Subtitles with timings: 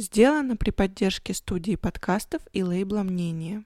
[0.00, 3.64] Сделано при поддержке студии подкастов и лейбла «Мнение».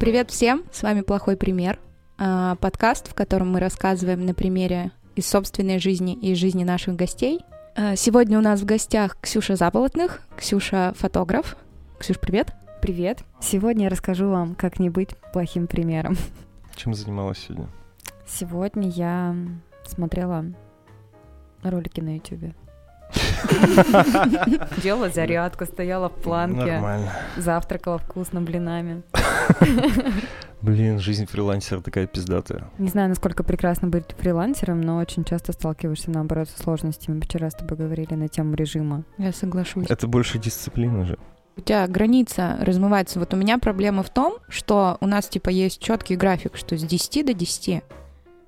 [0.00, 1.78] Привет всем, с вами «Плохой пример»,
[2.18, 6.96] а, подкаст, в котором мы рассказываем на примере из собственной жизни и из жизни наших
[6.96, 7.38] гостей.
[7.76, 11.56] А, сегодня у нас в гостях Ксюша Заболотных, Ксюша фотограф.
[12.00, 12.52] Ксюш, привет.
[12.82, 13.20] Привет.
[13.40, 16.16] Сегодня я расскажу вам, как не быть плохим примером.
[16.74, 17.68] Чем занималась сегодня?
[18.26, 19.36] Сегодня я
[19.86, 20.44] смотрела
[21.62, 22.56] ролики на Ютубе.
[24.82, 26.72] Делала зарядку, стояла в планке.
[26.72, 27.12] Нормально.
[27.36, 29.02] Завтракала вкусно блинами.
[30.60, 32.68] Блин, жизнь фрилансера такая пиздатая.
[32.78, 37.20] Не знаю, насколько прекрасно быть фрилансером, но очень часто сталкиваешься, наоборот, со сложностями.
[37.20, 39.04] Вчера с тобой говорили на тему режима.
[39.18, 39.86] Я соглашусь.
[39.88, 41.18] Это больше дисциплина же.
[41.56, 43.18] У тебя граница размывается.
[43.18, 46.82] Вот у меня проблема в том, что у нас типа есть четкий график, что с
[46.82, 47.82] 10 до 10.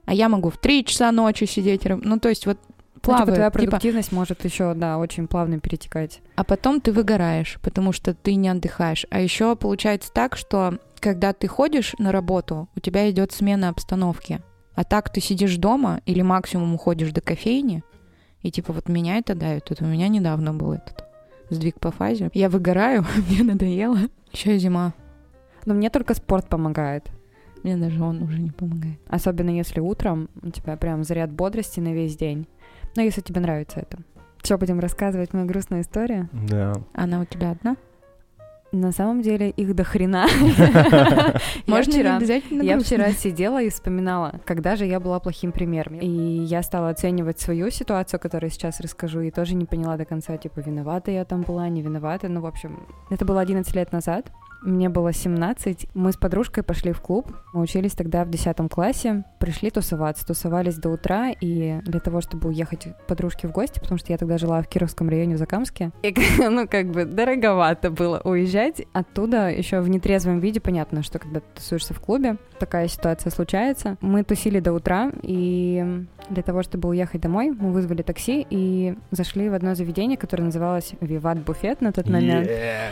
[0.05, 1.83] А я могу в 3 часа ночи сидеть.
[1.85, 2.59] Ну, то есть вот
[3.01, 3.27] плаваю.
[3.27, 6.21] Ну, типа, твоя типа, продуктивность может еще, да, очень плавно перетекать.
[6.37, 9.07] а потом ты выгораешь, потому что ты не отдыхаешь.
[9.11, 14.41] А еще получается так, что когда ты ходишь на работу, у тебя идет смена обстановки.
[14.75, 17.83] А так ты сидишь дома или максимум уходишь до кофейни,
[18.43, 19.71] и типа вот меня это давит.
[19.71, 21.05] Это у меня недавно был этот
[21.51, 22.31] сдвиг по фазе.
[22.33, 23.99] Я выгораю, мне надоело.
[24.33, 24.95] Еще и зима.
[25.67, 27.11] Но мне только спорт помогает.
[27.63, 28.99] Мне даже он уже не помогает.
[29.07, 32.47] Особенно если утром у тебя прям заряд бодрости на весь день.
[32.97, 33.99] Но если тебе нравится это.
[34.43, 36.29] Все, будем рассказывать мою грустную историю.
[36.33, 36.73] Да.
[36.95, 37.77] Она у тебя одна?
[38.73, 40.27] На самом деле их до хрена.
[41.67, 45.51] Можно я вчера, не обязательно я вчера сидела и вспоминала, когда же я была плохим
[45.51, 45.99] примером.
[45.99, 50.37] И я стала оценивать свою ситуацию, которую сейчас расскажу, и тоже не поняла до конца,
[50.37, 52.29] типа, виновата я там была, не виновата.
[52.29, 54.31] Ну, в общем, это было 11 лет назад.
[54.63, 55.89] Мне было 17.
[55.95, 57.33] Мы с подружкой пошли в клуб.
[57.53, 59.25] Мы учились тогда в 10 классе.
[59.39, 60.27] Пришли тусоваться.
[60.27, 61.31] Тусовались до утра.
[61.41, 64.69] И для того, чтобы уехать к подружке в гости, потому что я тогда жила в
[64.69, 68.83] Кировском районе в Закамске, и, ну, как бы дороговато было уезжать.
[68.93, 73.97] Оттуда еще в нетрезвом виде понятно, что когда ты тусуешься в клубе, такая ситуация случается.
[74.01, 79.49] Мы тусили до утра, и для того, чтобы уехать домой, мы вызвали такси и зашли
[79.49, 82.49] в одно заведение, которое называлось «Виват Буфет» на тот момент.
[82.49, 82.91] Yeah.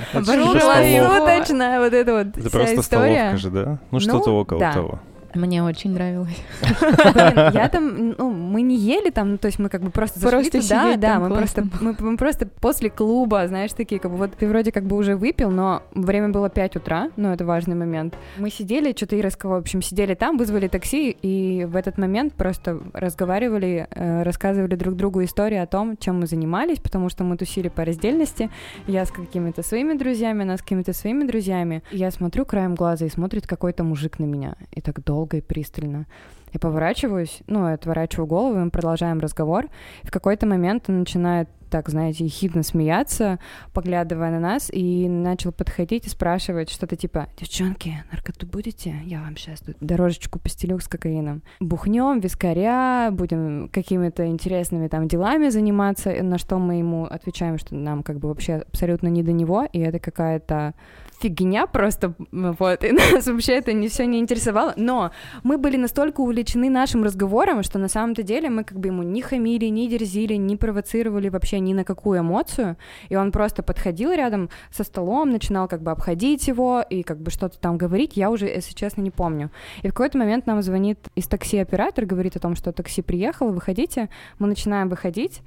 [1.58, 1.68] Это.
[1.68, 3.14] Круглосуточная вот эта вот Это вся просто история.
[3.14, 3.78] столовка же, да?
[3.90, 4.72] Ну, что-то около да.
[4.72, 5.00] того.
[5.38, 6.36] Мне очень нравилось.
[6.80, 10.18] Блин, я там, ну, мы не ели там, ну, то есть мы как бы просто
[10.18, 14.16] зашли Просто туда, да, мы просто, мы, мы просто после клуба, знаешь, такие, как бы
[14.16, 17.76] вот ты вроде как бы уже выпил, но время было 5 утра, ну, это важный
[17.76, 18.16] момент.
[18.36, 22.80] Мы сидели, что-то и в общем, сидели там, вызвали такси, и в этот момент просто
[22.92, 27.68] разговаривали, э, рассказывали друг другу истории о том, чем мы занимались, потому что мы тусили
[27.68, 28.50] по раздельности,
[28.86, 31.82] я с какими-то своими друзьями, она с какими-то своими друзьями.
[31.92, 36.06] Я смотрю краем глаза, и смотрит какой-то мужик на меня, и так долго и пристально.
[36.52, 39.66] Я поворачиваюсь, ну, отворачиваю голову, и мы продолжаем разговор.
[40.02, 43.38] В какой-то момент он начинает так, знаете, ехидно смеяться,
[43.74, 48.94] поглядывая на нас, и начал подходить и спрашивать что-то типа «Девчонки, наркоту будете?
[49.04, 51.42] Я вам сейчас тут дорожечку постелю с кокаином.
[51.60, 58.02] Бухнем, вискаря, будем какими-то интересными там делами заниматься», на что мы ему отвечаем, что нам
[58.02, 60.74] как бы вообще абсолютно не до него, и это какая-то
[61.20, 65.10] фигня просто, вот, и нас вообще это не все не интересовало, но
[65.42, 69.22] мы были настолько увлечены нашим разговором, что на самом-то деле мы как бы ему не
[69.22, 72.76] хамили, не дерзили, не провоцировали вообще ни на какую эмоцию,
[73.08, 77.30] и он просто подходил рядом со столом, начинал как бы обходить его и как бы
[77.30, 79.50] что-то там говорить, я уже, если честно, не помню.
[79.82, 83.50] И в какой-то момент нам звонит из такси оператор, говорит о том, что такси приехало,
[83.50, 84.08] выходите,
[84.38, 85.42] мы начинаем выходить,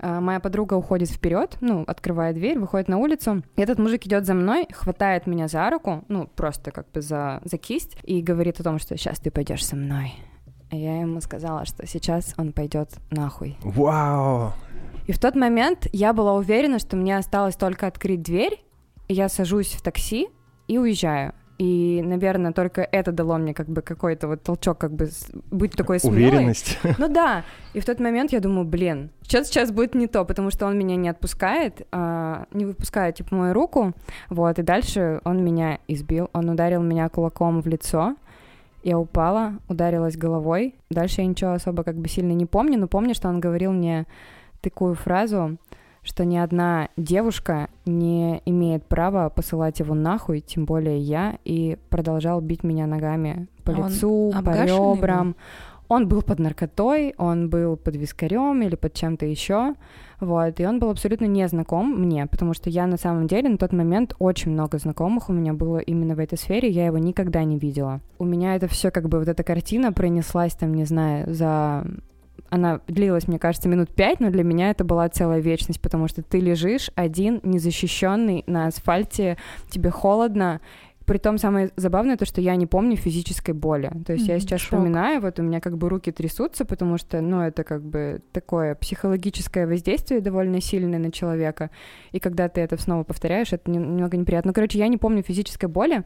[0.00, 3.42] Моя подруга уходит вперед, ну, открывает дверь, выходит на улицу.
[3.56, 7.56] Этот мужик идет за мной, хватает меня за руку, ну, просто как бы за, за
[7.56, 10.14] кисть, и говорит о том, что сейчас ты пойдешь со мной.
[10.70, 13.56] А я ему сказала, что сейчас он пойдет нахуй.
[13.62, 14.52] Вау!
[15.06, 18.62] И в тот момент я была уверена, что мне осталось только открыть дверь,
[19.08, 20.28] и я сажусь в такси
[20.66, 21.32] и уезжаю.
[21.58, 25.08] И, наверное, только это дало мне как бы какой-то вот толчок, как бы
[25.50, 26.16] быть такой смелой.
[26.16, 26.78] Уверенность.
[26.98, 27.44] Ну да.
[27.72, 30.78] И в тот момент я думаю, блин, что-то сейчас будет не то, потому что он
[30.78, 33.92] меня не отпускает, а, не выпускает, типа, мою руку,
[34.28, 38.16] вот, и дальше он меня избил, он ударил меня кулаком в лицо,
[38.82, 43.14] я упала, ударилась головой, дальше я ничего особо как бы сильно не помню, но помню,
[43.14, 44.06] что он говорил мне
[44.60, 45.56] такую фразу,
[46.06, 52.40] что ни одна девушка не имеет права посылать его нахуй, тем более я, и продолжал
[52.40, 55.36] бить меня ногами по А лицу, по ребрам.
[55.88, 59.74] Он был под наркотой, он был под вискарем или под чем-то еще,
[60.20, 63.56] вот, и он был абсолютно не знаком мне, потому что я на самом деле на
[63.56, 67.44] тот момент очень много знакомых у меня было именно в этой сфере, я его никогда
[67.44, 68.00] не видела.
[68.18, 71.86] У меня это все как бы вот эта картина пронеслась там, не знаю, за
[72.50, 76.22] она длилась, мне кажется, минут пять, но для меня это была целая вечность, потому что
[76.22, 79.36] ты лежишь один, незащищенный на асфальте,
[79.70, 80.60] тебе холодно,
[81.06, 83.92] Притом самое забавное то, что я не помню физической боли.
[84.04, 84.80] То есть mm-hmm, я сейчас шок.
[84.80, 88.74] вспоминаю, вот у меня как бы руки трясутся, потому что, ну, это как бы такое
[88.74, 91.70] психологическое воздействие довольно сильное на человека.
[92.10, 94.48] И когда ты это снова повторяешь, это немного неприятно.
[94.48, 96.02] Ну, короче, я не помню физической боли,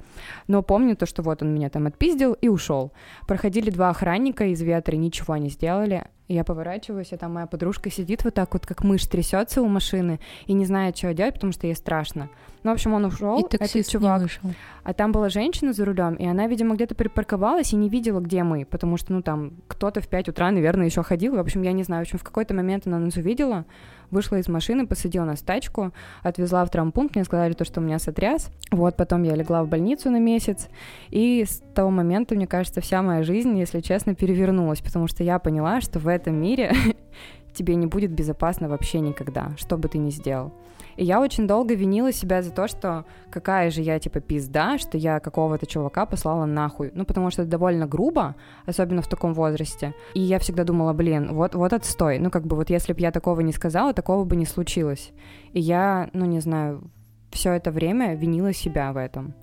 [0.49, 2.93] но помню то, что вот он меня там отпиздил и ушел.
[3.27, 6.05] Проходили два охранника из ветра, ничего не сделали.
[6.33, 10.21] Я поворачиваюсь, а там моя подружка сидит вот так вот, как мышь трясется у машины
[10.47, 12.29] и не знает, что делать, потому что ей страшно.
[12.63, 14.23] Ну, в общем, он ушел, этот чувак.
[14.23, 14.43] вышел.
[14.85, 18.45] А там была женщина за рулем, и она, видимо, где-то припарковалась и не видела, где
[18.45, 21.35] мы, потому что, ну, там кто-то в 5 утра, наверное, еще ходил.
[21.35, 22.05] В общем, я не знаю.
[22.05, 23.65] В общем, в какой-то момент она нас увидела,
[24.11, 25.93] вышла из машины, посадила нас в тачку,
[26.23, 28.51] отвезла в травмпункт, мне сказали то, что у меня сотряс.
[28.71, 30.69] Вот, потом я легла в больницу на месяц,
[31.09, 35.39] и с того момента, мне кажется, вся моя жизнь, если честно, перевернулась, потому что я
[35.39, 36.75] поняла, что в этом мире
[37.55, 40.53] тебе не будет безопасно вообще никогда, что бы ты ни сделал.
[40.97, 44.99] И я очень долго винила себя за то, что какая же я, типа, пизда, что
[44.99, 46.91] я какого-то чувака послала нахуй.
[46.95, 49.95] Ну, потому что это довольно грубо, особенно в таком возрасте.
[50.15, 52.19] И я всегда думала, блин, вот, вот отстой.
[52.19, 55.13] Ну, как бы вот если бы я такого не сказала, такого бы не случилось.
[55.53, 56.83] И я, ну, не знаю,
[57.31, 59.35] все это время винила себя в этом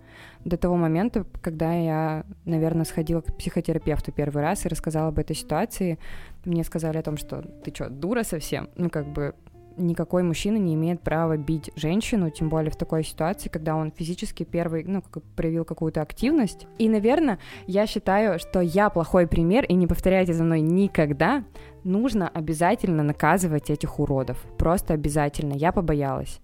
[0.48, 5.36] до того момента, когда я, наверное, сходила к психотерапевту первый раз и рассказала об этой
[5.36, 6.00] ситуации,
[6.46, 8.70] мне сказали о том, что ты что, дура совсем?
[8.76, 9.36] Ну, как бы
[9.78, 14.44] никакой мужчина не имеет права бить женщину, тем более в такой ситуации, когда он физически
[14.44, 16.68] первый, ну, как проявил какую-то активность.
[16.78, 21.44] И, наверное, я считаю, что я плохой пример, и не повторяйте за мной никогда,
[21.84, 24.38] нужно обязательно наказывать этих уродов.
[24.58, 25.54] Просто обязательно.
[25.54, 26.40] Я побоялась.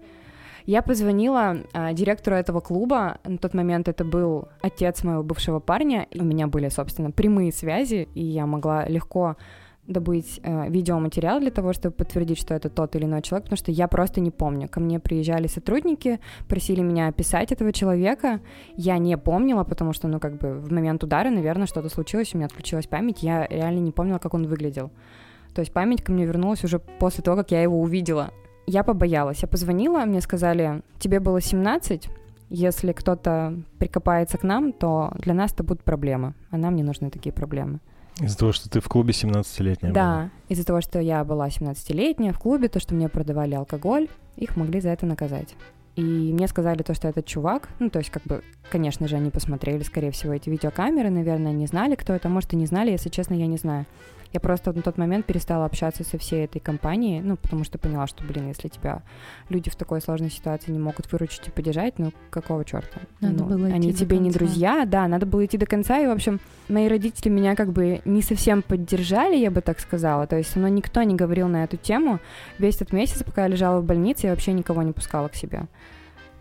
[0.65, 3.18] Я позвонила э, директору этого клуба.
[3.25, 6.07] На тот момент это был отец моего бывшего парня.
[6.15, 9.35] У меня были, собственно, прямые связи, и я могла легко
[9.88, 13.71] добыть э, видеоматериал для того, чтобы подтвердить, что это тот или иной человек, потому что
[13.71, 14.69] я просто не помню.
[14.69, 18.39] Ко мне приезжали сотрудники, просили меня описать этого человека.
[18.77, 22.38] Я не помнила, потому что, ну, как бы в момент удара, наверное, что-то случилось, у
[22.38, 24.91] меня отключилась память, я реально не помнила, как он выглядел.
[25.53, 28.31] То есть память ко мне вернулась уже после того, как я его увидела.
[28.65, 29.41] Я побоялась.
[29.41, 32.09] Я позвонила, мне сказали, тебе было 17,
[32.50, 37.09] если кто-то прикопается к нам, то для нас это будут проблемы, а нам не нужны
[37.09, 37.80] такие проблемы.
[38.19, 40.30] Из-за того, что ты в клубе 17-летняя Да, была.
[40.50, 44.81] из-за того, что я была 17-летняя в клубе, то, что мне продавали алкоголь, их могли
[44.81, 45.56] за это наказать.
[45.95, 49.30] И мне сказали то, что этот чувак, ну, то есть, как бы, конечно же, они
[49.30, 53.10] посмотрели, скорее всего, эти видеокамеры, наверное, не знали, кто это, может, и не знали, если
[53.10, 53.86] честно, я не знаю.
[54.33, 58.07] Я просто на тот момент перестала общаться со всей этой компанией, ну, потому что поняла,
[58.07, 59.03] что, блин, если тебя
[59.50, 63.00] люди в такой сложной ситуации не могут выручить и поддержать, ну, какого черта?
[63.21, 64.24] Надо ну, было идти Они до тебе конца.
[64.24, 67.71] не друзья, да, надо было идти до конца, и, в общем, мои родители меня как
[67.71, 71.63] бы не совсем поддержали, я бы так сказала, то есть, но никто не говорил на
[71.63, 72.19] эту тему.
[72.57, 75.68] Весь этот месяц, пока я лежала в больнице, я вообще никого не пускала к себе.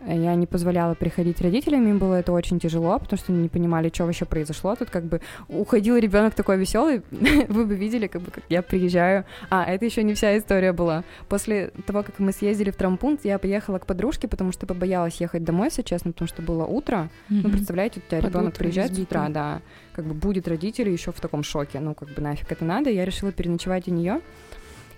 [0.07, 3.91] Я не позволяла приходить родителям, им было это очень тяжело, потому что они не понимали,
[3.93, 4.75] что вообще произошло.
[4.75, 9.25] Тут как бы уходил ребенок такой веселый, вы бы видели, как бы как я приезжаю.
[9.49, 11.03] А, это еще не вся история была.
[11.29, 15.43] После того, как мы съездили в травмпункт, я поехала к подружке, потому что побоялась ехать
[15.43, 17.09] домой, если честно, потому что было утро.
[17.29, 17.41] Mm-hmm.
[17.43, 19.61] Ну, представляете, у тебя ребенок приезжает с утра, да,
[19.93, 21.79] как бы будет родители еще в таком шоке.
[21.79, 22.89] Ну, как бы нафиг это надо.
[22.89, 24.21] Я решила переночевать у нее.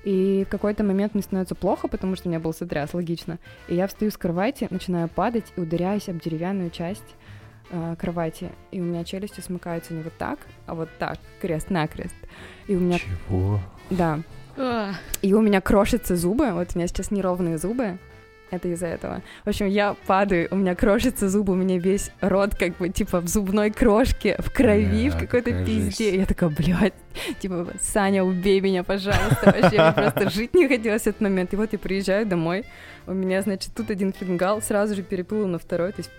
[0.06, 3.40] И в какой-то момент мне становится плохо, потому что у меня был сотряс, логично.
[3.68, 7.16] И я встаю с кровати, начинаю падать и ударяюсь об деревянную часть
[7.72, 8.52] э, кровати.
[8.72, 12.16] И у меня челюсти смыкаются не вот так, а вот так, крест-накрест.
[12.68, 13.00] И у меня...
[13.00, 13.60] Чего?
[13.90, 14.20] Да.
[15.22, 17.98] И у меня крошатся зубы, вот у меня сейчас неровные зубы,
[18.52, 19.22] это из-за этого.
[19.44, 23.22] В общем, я падаю, у меня крошится зубы, у меня весь рот как бы типа
[23.22, 26.06] в зубной крошке, в крови, в какой-то пизде.
[26.12, 26.18] Жесть.
[26.18, 26.94] Я такая, блядь,
[27.40, 29.46] типа, Саня, убей меня, пожалуйста.
[29.46, 31.54] Вообще, мне просто жить не хотелось в этот момент.
[31.54, 32.66] И вот я приезжаю домой,
[33.08, 36.12] у меня, значит, тут один фингал, сразу же переплыл на второй, то есть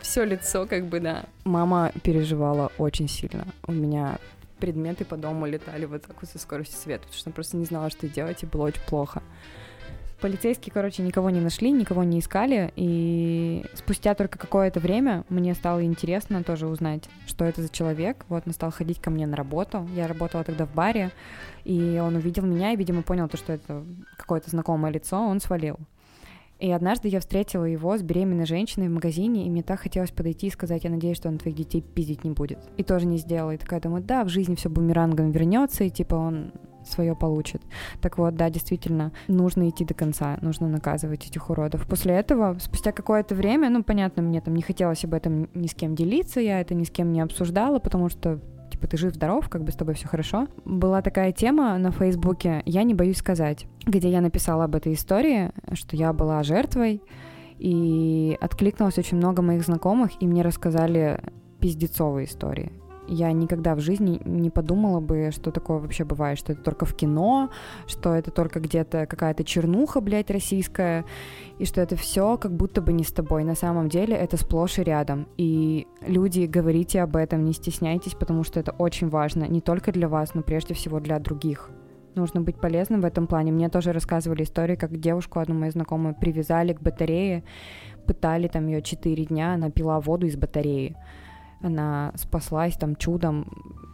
[0.00, 1.24] все лицо как бы, да.
[1.44, 3.46] Мама переживала очень сильно.
[3.66, 4.18] У меня
[4.58, 7.64] предметы по дому летали вот так вот со скоростью света, потому что она просто не
[7.64, 9.22] знала, что делать, и было очень плохо.
[10.22, 15.84] Полицейские, короче, никого не нашли, никого не искали, и спустя только какое-то время мне стало
[15.84, 18.24] интересно тоже узнать, что это за человек.
[18.28, 19.84] Вот он стал ходить ко мне на работу.
[19.96, 21.10] Я работала тогда в баре,
[21.64, 23.82] и он увидел меня и, видимо, понял то, что это
[24.16, 25.76] какое-то знакомое лицо, он свалил.
[26.60, 30.46] И однажды я встретила его с беременной женщиной в магазине, и мне так хотелось подойти
[30.46, 32.60] и сказать, я надеюсь, что он твоих детей пиздить не будет.
[32.76, 33.50] И тоже не сделала.
[33.50, 36.52] И такая думаю, да, в жизни все бумерангом вернется, и типа он
[36.86, 37.62] свое получит.
[38.00, 41.86] Так вот, да, действительно, нужно идти до конца, нужно наказывать этих уродов.
[41.86, 45.74] После этого, спустя какое-то время, ну, понятно, мне там не хотелось об этом ни с
[45.74, 49.64] кем делиться, я это ни с кем не обсуждала, потому что типа, ты жив-здоров, как
[49.64, 50.48] бы с тобой все хорошо.
[50.64, 55.52] Была такая тема на Фейсбуке «Я не боюсь сказать», где я написала об этой истории,
[55.74, 57.02] что я была жертвой,
[57.58, 61.20] и откликнулось очень много моих знакомых, и мне рассказали
[61.60, 62.72] пиздецовые истории
[63.12, 66.94] я никогда в жизни не подумала бы, что такое вообще бывает, что это только в
[66.94, 67.50] кино,
[67.86, 71.04] что это только где-то какая-то чернуха, блядь, российская,
[71.58, 73.44] и что это все как будто бы не с тобой.
[73.44, 75.26] На самом деле это сплошь и рядом.
[75.36, 80.08] И люди, говорите об этом, не стесняйтесь, потому что это очень важно не только для
[80.08, 81.70] вас, но прежде всего для других.
[82.14, 83.52] Нужно быть полезным в этом плане.
[83.52, 87.42] Мне тоже рассказывали истории, как девушку, одну мою знакомую, привязали к батарее,
[88.06, 90.96] пытали там ее 4 дня, она пила воду из батареи
[91.62, 93.46] она спаслась там чудом,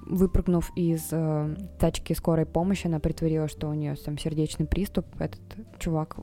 [0.06, 5.06] выпрыгнув из э, тачки скорой помощи, она притворила, что у нее там сердечный приступ.
[5.18, 5.40] Этот
[5.78, 6.16] чувак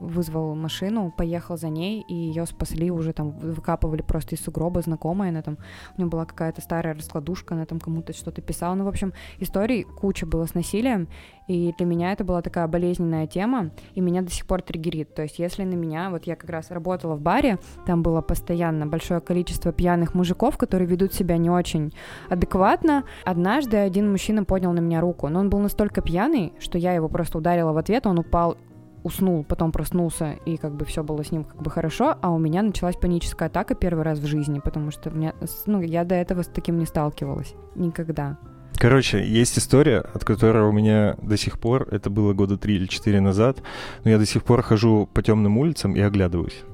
[0.00, 5.30] вызвал машину, поехал за ней, и ее спасли уже там, выкапывали просто из сугроба знакомая,
[5.30, 5.58] она там,
[5.96, 9.84] у нее была какая-то старая раскладушка, она там кому-то что-то писала, ну, в общем, историй
[9.84, 11.08] куча было с насилием,
[11.48, 15.22] и для меня это была такая болезненная тема, и меня до сих пор триггерит, то
[15.22, 19.20] есть если на меня, вот я как раз работала в баре, там было постоянно большое
[19.20, 21.92] количество пьяных мужиков, которые ведут себя не очень
[22.28, 26.92] адекватно, однажды один мужчина поднял на меня руку, но он был настолько пьяный, что я
[26.92, 28.56] его просто ударила в ответ, он упал
[29.02, 32.38] уснул, потом проснулся, и как бы все было с ним как бы хорошо, а у
[32.38, 35.34] меня началась паническая атака первый раз в жизни, потому что меня,
[35.66, 37.54] ну, я до этого с таким не сталкивалась.
[37.74, 38.38] Никогда.
[38.78, 42.86] Короче, есть история, от которой у меня до сих пор, это было года три или
[42.86, 43.62] четыре назад,
[44.04, 46.64] но я до сих пор хожу по темным улицам и оглядываюсь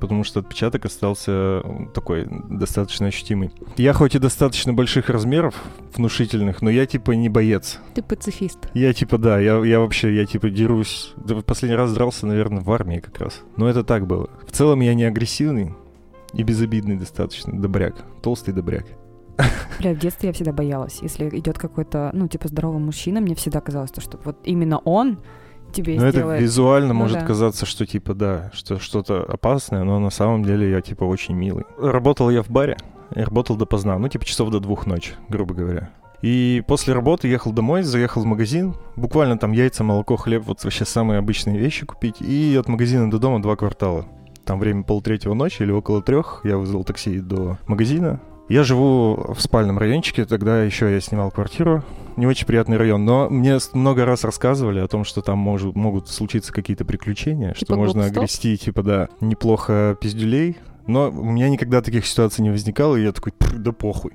[0.00, 1.62] потому что отпечаток остался
[1.94, 3.52] такой достаточно ощутимый.
[3.76, 5.54] Я хоть и достаточно больших размеров,
[5.94, 7.78] внушительных, но я типа не боец.
[7.94, 8.58] Ты пацифист.
[8.74, 11.12] Я типа, да, я, я вообще, я типа дерусь.
[11.46, 13.42] Последний раз дрался, наверное, в армии как раз.
[13.56, 14.30] Но это так было.
[14.46, 15.74] В целом я не агрессивный
[16.32, 17.94] и безобидный достаточно, добряк.
[18.22, 18.86] Толстый добряк.
[19.78, 20.98] Бля, в детстве я всегда боялась.
[21.02, 25.18] Если идет какой-то, ну, типа, здоровый мужчина, мне всегда казалось, что вот именно он
[25.72, 26.36] тебе ну, сделает.
[26.36, 27.26] это визуально ну, может да.
[27.26, 31.64] казаться, что типа да, что что-то опасное, но на самом деле я типа очень милый.
[31.78, 32.76] Работал я в баре,
[33.14, 35.90] я работал допоздна, ну типа часов до двух ночи, грубо говоря.
[36.22, 40.84] И после работы ехал домой, заехал в магазин, буквально там яйца, молоко, хлеб, вот вообще
[40.84, 42.16] самые обычные вещи купить.
[42.20, 44.06] И от магазина до дома два квартала.
[44.44, 46.42] Там время полтретьего ночи или около трех.
[46.44, 51.84] Я вызвал такси до магазина, я живу в спальном райончике, тогда еще я снимал квартиру.
[52.20, 56.06] Не очень приятный район, но мне много раз рассказывали о том, что там может, могут
[56.10, 60.58] случиться какие-то приключения, типа что можно огрести, типа, да, неплохо пиздюлей.
[60.86, 64.12] Но у меня никогда таких ситуаций не возникало, и я такой, да похуй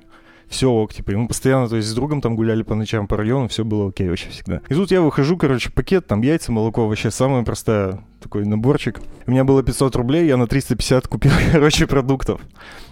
[0.48, 3.16] все ок, типа, и мы постоянно, то есть с другом там гуляли по ночам по
[3.16, 4.60] району, все было окей вообще всегда.
[4.68, 9.00] И тут я выхожу, короче, пакет, там яйца, молоко, вообще самая простая такой наборчик.
[9.26, 12.40] У меня было 500 рублей, я на 350 купил, короче, продуктов.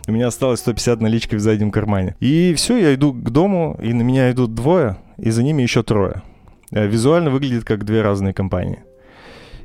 [0.06, 2.16] У меня осталось 150 налички в заднем кармане.
[2.20, 5.82] И все, я иду к дому, и на меня идут двое, и за ними еще
[5.82, 6.22] трое.
[6.70, 8.80] Э, визуально выглядит как две разные компании.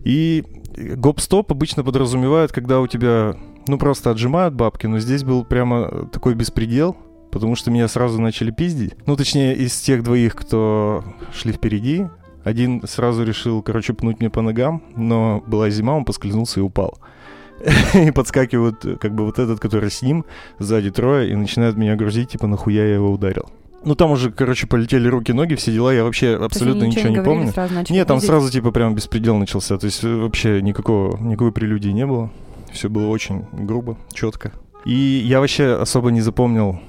[0.04, 0.44] И
[0.78, 3.36] гоп-стоп обычно подразумевают, когда у тебя,
[3.68, 6.96] ну, просто отжимают бабки, но здесь был прямо такой беспредел—
[7.32, 8.96] потому что меня сразу начали пиздить.
[9.06, 11.04] Ну, точнее, из тех двоих, кто
[11.34, 12.08] шли впереди,
[12.44, 16.98] один сразу решил, короче, пнуть мне по ногам, но была зима, он поскользнулся и упал.
[17.94, 20.24] И подскакивают, как бы вот этот, который с ним,
[20.60, 23.50] сзади трое, и начинают меня грузить, типа, нахуя я его ударил.
[23.84, 27.86] Ну, там уже, короче, полетели руки-ноги, все дела, я вообще абсолютно ничего, ничего не помню.
[27.90, 32.32] Нет, там сразу, типа, прям беспредел начался, то есть вообще никакого, никакой прелюдии не было.
[32.72, 34.52] Все было очень грубо, четко.
[34.86, 36.80] И я вообще особо не запомнил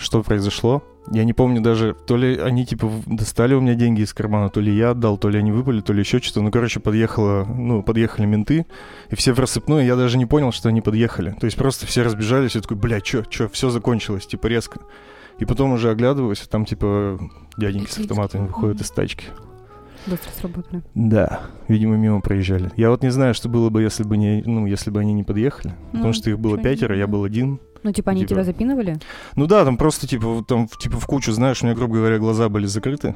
[0.00, 0.82] что произошло.
[1.10, 4.60] Я не помню даже, то ли они, типа, достали у меня деньги из кармана, то
[4.60, 6.42] ли я отдал, то ли они выпали, то ли еще что-то.
[6.42, 8.66] Ну, короче, подъехала, ну, подъехали менты,
[9.10, 11.34] и все в рассыпную, я даже не понял, что они подъехали.
[11.40, 14.80] То есть просто все разбежались, и такой, бля, чё, чё, все закончилось, типа, резко.
[15.40, 17.18] И потом уже оглядываюсь, там, типа,
[17.56, 19.24] дяденьки с автоматами выходят из тачки.
[20.06, 20.82] Быстро сработали.
[20.94, 22.70] Да, видимо, мимо проезжали.
[22.76, 25.24] Я вот не знаю, что было бы, если бы не, ну, если бы они не
[25.24, 25.74] подъехали.
[25.92, 27.58] Ну, потому что их было пятеро, я был один.
[27.82, 28.30] Ну, типа, они типа...
[28.30, 28.98] тебя запинывали?
[29.36, 32.48] Ну да, там просто, типа, там, типа, в кучу, знаешь, у меня, грубо говоря, глаза
[32.48, 33.14] были закрыты.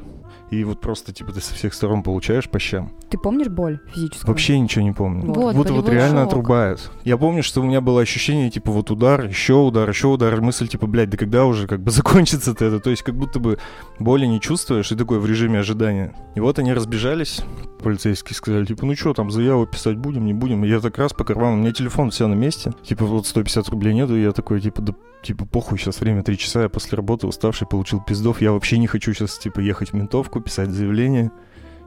[0.51, 2.91] И вот просто, типа, ты со всех сторон получаешь по щам.
[3.09, 4.27] Ты помнишь боль физическую?
[4.27, 5.33] Вообще ничего не помню.
[5.33, 6.27] Вот, Будто вот реально шок.
[6.27, 6.91] отрубают.
[7.03, 10.39] Я помню, что у меня было ощущение, типа, вот удар, еще удар, еще удар.
[10.41, 12.79] Мысль, типа, блядь, да когда уже как бы закончится-то это?
[12.79, 13.57] То есть как будто бы
[13.99, 16.13] боли не чувствуешь, и такой в режиме ожидания.
[16.35, 17.41] И вот они разбежались,
[17.85, 20.63] полицейские сказали, типа, ну что, там заяву писать будем, не будем.
[20.63, 22.73] Я так раз по карману, у меня телефон все на месте.
[22.81, 26.35] Типа, вот 150 рублей нету, и я такой, типа, да, типа, похуй, сейчас время 3
[26.35, 29.93] часа, я после работы уставший, получил пиздов, я вообще не хочу сейчас, типа, ехать в
[29.93, 31.29] ментовку, писать заявление.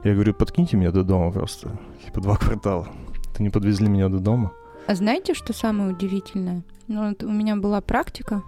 [0.05, 1.77] Я говорю, подкиньте меня до дома просто.
[2.05, 2.87] Типа, два квартала.
[3.35, 4.53] Ты не подвезли меня до дома.
[4.87, 6.63] А знаете, что самое удивительное?
[6.87, 8.41] Ну, вот у меня была практика,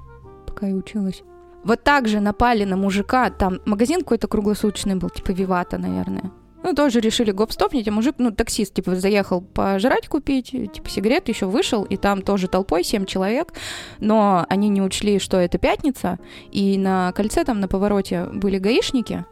[0.47, 1.21] пока я училась.
[1.65, 6.31] Вот так же напали на мужика, там магазин какой-то круглосуточный был, типа Вивата, наверное.
[6.63, 11.47] Ну, тоже решили гоп-стопнить, а мужик, ну, таксист, типа, заехал пожрать купить, типа, сигарет еще
[11.47, 13.53] вышел, и там тоже толпой семь человек,
[13.99, 16.19] но они не учли, что это пятница,
[16.51, 19.25] и на кольце там на повороте были гаишники,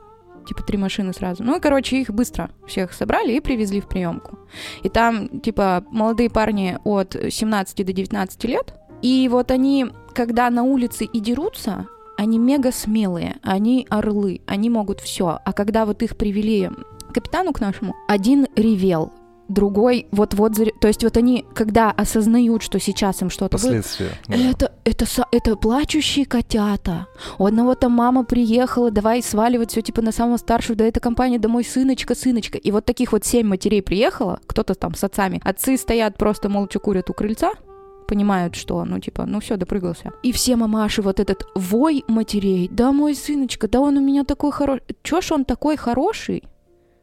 [0.47, 1.43] типа три машины сразу.
[1.43, 4.39] Ну, и, короче, их быстро всех собрали и привезли в приемку.
[4.81, 10.63] И там, типа, молодые парни от 17 до 19 лет, и вот они, когда на
[10.63, 15.39] улице и дерутся, они мега смелые, они орлы, они могут все.
[15.45, 16.69] А когда вот их привели
[17.13, 19.11] капитану к нашему, один ревел,
[19.47, 24.11] другой вот-вот, заря- то есть вот они, когда осознают, что сейчас им что-то будет, Последствия.
[24.27, 24.35] да.
[24.35, 27.07] это, это, это плачущие котята.
[27.39, 31.39] У одного там мама приехала, давай сваливать все типа на самого старшего, да эта компания,
[31.39, 32.59] да мой сыночка, сыночка.
[32.59, 35.41] И вот таких вот семь матерей приехало, кто-то там с отцами.
[35.43, 37.51] Отцы стоят просто молча курят у крыльца,
[38.07, 40.11] понимают, что, ну, типа, ну все, допрыгался.
[40.23, 44.51] И все мамаши, вот этот вой матерей, да мой сыночка, да он у меня такой
[44.51, 44.83] хороший.
[45.03, 46.43] Чё ж он такой хороший?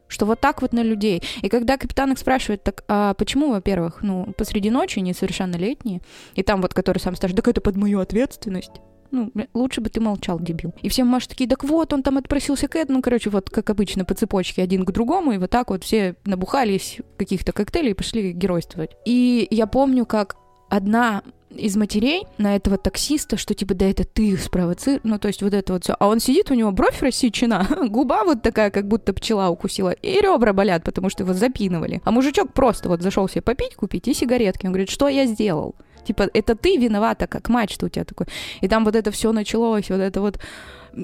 [0.07, 1.21] Что вот так вот на людей.
[1.41, 6.01] И когда капитан их спрашивает, так а почему, во-первых, ну, посреди ночи несовершеннолетние,
[6.35, 8.81] и там вот, который сам старший, так это под мою ответственность.
[9.11, 10.73] Ну, лучше бы ты молчал, дебил.
[10.81, 13.69] И все Маши такие, так вот, он там отпросился к этому, ну, короче, вот как
[13.69, 17.93] обычно, по цепочке один к другому, и вот так вот все набухались каких-то коктейлей и
[17.93, 18.91] пошли геройствовать.
[19.05, 20.35] И я помню, как
[20.69, 21.23] одна
[21.57, 25.41] из матерей на этого таксиста, что типа, да это ты их спровоцировал, ну то есть
[25.41, 25.95] вот это вот все.
[25.99, 30.21] А он сидит, у него бровь рассечена, губа вот такая, как будто пчела укусила, и
[30.21, 32.01] ребра болят, потому что его запинывали.
[32.03, 34.65] А мужичок просто вот зашел себе попить, купить и сигаретки.
[34.65, 35.75] Он говорит, что я сделал?
[36.05, 38.27] Типа, это ты виновата, как мать, что у тебя такое.
[38.61, 40.39] И там вот это все началось, вот это вот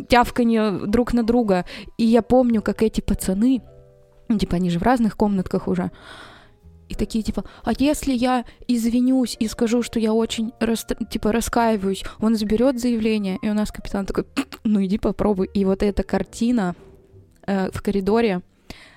[0.07, 1.65] тявканье друг на друга.
[1.98, 3.62] И я помню, как эти пацаны,
[4.29, 5.91] ну, типа, они же в разных комнатках уже,
[6.93, 12.03] и такие типа, а если я извинюсь и скажу, что я очень рас- типа раскаиваюсь,
[12.19, 14.25] он заберет заявление, и у нас капитан такой,
[14.63, 15.50] ну иди попробуй.
[15.53, 16.75] И вот эта картина
[17.45, 18.41] э, в коридоре,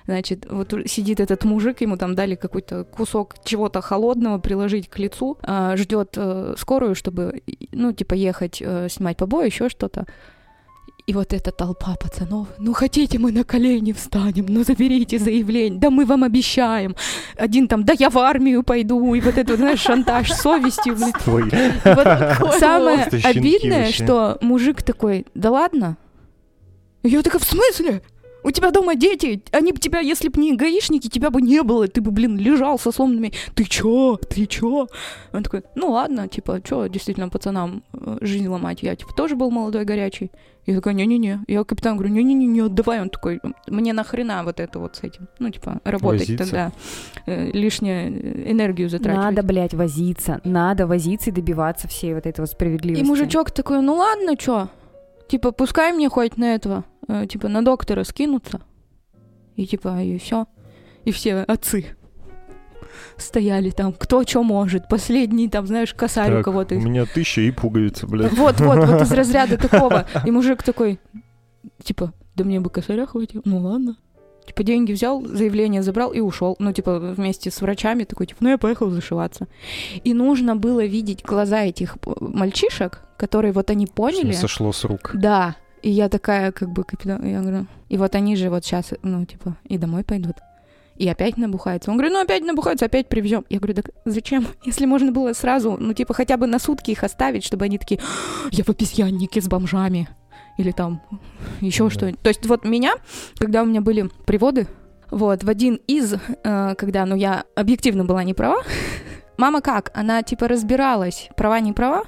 [0.05, 5.37] значит, вот сидит этот мужик, ему там дали какой-то кусок чего-то холодного приложить к лицу,
[5.41, 7.41] э, ждет э, скорую, чтобы,
[7.71, 10.05] ну типа ехать э, снимать побои, еще что-то.
[11.07, 15.89] И вот эта толпа пацанов, ну хотите мы на колени встанем, ну заберите заявление, да
[15.89, 16.97] мы вам обещаем.
[17.37, 20.97] Один там, да я в армию пойду, и вот это, знаешь, шантаж совестью.
[20.97, 25.95] Вот самое обидное, что мужик такой, да ладно?
[27.03, 28.01] Я такая, в смысле?
[28.47, 31.89] У тебя дома дети, они бы тебя, если бы не гаишники, тебя бы не было,
[31.89, 33.33] ты бы, блин, лежал со сломанными.
[33.55, 34.15] Ты чё?
[34.29, 34.87] Ты чё?
[35.33, 38.83] Он такой, ну ладно, типа, чё действительно пацанам э, жизнь ломать?
[38.83, 40.31] Я, типа, тоже был молодой, горячий.
[40.65, 41.41] Я такая, не-не-не.
[41.47, 43.01] Я капитан говорю, не-не-не, не отдавай.
[43.01, 45.27] Он такой, мне нахрена вот это вот с этим?
[45.39, 46.45] Ну, типа, работать Возиться.
[46.45, 46.71] тогда,
[47.25, 49.25] э, лишнюю энергию затрачивать.
[49.25, 50.39] Надо, блядь, возиться.
[50.45, 53.03] Надо возиться и добиваться всей вот этой вот И справедливости.
[53.05, 54.69] мужичок такой, ну ладно, чё?
[55.27, 58.61] Типа, пускай мне хоть на этого, э, типа, на доктора скинуться.
[59.55, 60.45] И типа, и все.
[61.05, 61.95] И все отцы
[63.17, 64.87] стояли там, кто что может.
[64.87, 66.75] Последний там, знаешь, косарь у Так, кого-то.
[66.75, 68.31] у меня тысяча и пуговицы, блядь.
[68.33, 70.05] Вот, вот, вот из разряда такого.
[70.25, 70.99] И мужик такой,
[71.83, 73.41] типа, да мне бы косаря хватило.
[73.45, 73.97] Ну ладно.
[74.45, 76.55] Типа деньги взял, заявление забрал и ушел.
[76.59, 79.47] Ну, типа, вместе с врачами такой, типа, ну я поехал зашиваться.
[80.05, 84.31] И нужно было видеть глаза этих п- мальчишек, которые вот они поняли.
[84.31, 85.11] Что Сошло с рук.
[85.13, 85.55] Да.
[85.81, 89.25] И я такая, как бы, капитан, я говорю, и вот они же вот сейчас, ну,
[89.25, 90.37] типа, и домой пойдут.
[90.95, 91.91] И опять набухаются.
[91.91, 93.45] Он говорит, ну опять набухаются, опять привезем.
[93.49, 94.47] Я говорю, так зачем?
[94.65, 97.99] Если можно было сразу, ну, типа, хотя бы на сутки их оставить, чтобы они такие,
[98.51, 100.09] я в обезьяннике с бомжами.
[100.57, 101.03] Или там
[101.61, 101.89] еще Да.
[101.91, 102.19] что-нибудь.
[102.21, 102.93] То есть вот меня,
[103.37, 104.67] когда у меня были приводы,
[105.11, 108.63] вот, в один из, э, когда, ну, я объективно была не права,
[109.37, 109.91] мама как?
[109.93, 112.05] Она, типа, разбиралась, права, не права,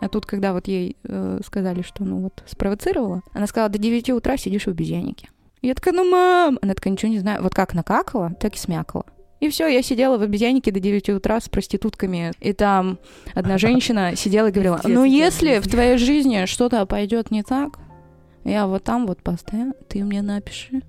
[0.00, 4.10] а тут, когда вот ей э, сказали, что, ну, вот, спровоцировала, она сказала, до 9
[4.10, 5.28] утра сидишь в обезьяннике.
[5.62, 6.58] Я такая, ну, мам!
[6.60, 7.42] Она такая, ничего не знаю.
[7.42, 9.06] Вот как накакала, так и смякала.
[9.40, 12.32] И все, я сидела в обезьяннике до 9 утра с проститутками.
[12.40, 12.98] И там
[13.34, 15.70] одна женщина сидела и говорила, ну, если в жизнь».
[15.70, 17.78] твоей жизни что-то пойдет не так,
[18.44, 20.82] я вот там вот постоянно, ты мне напиши.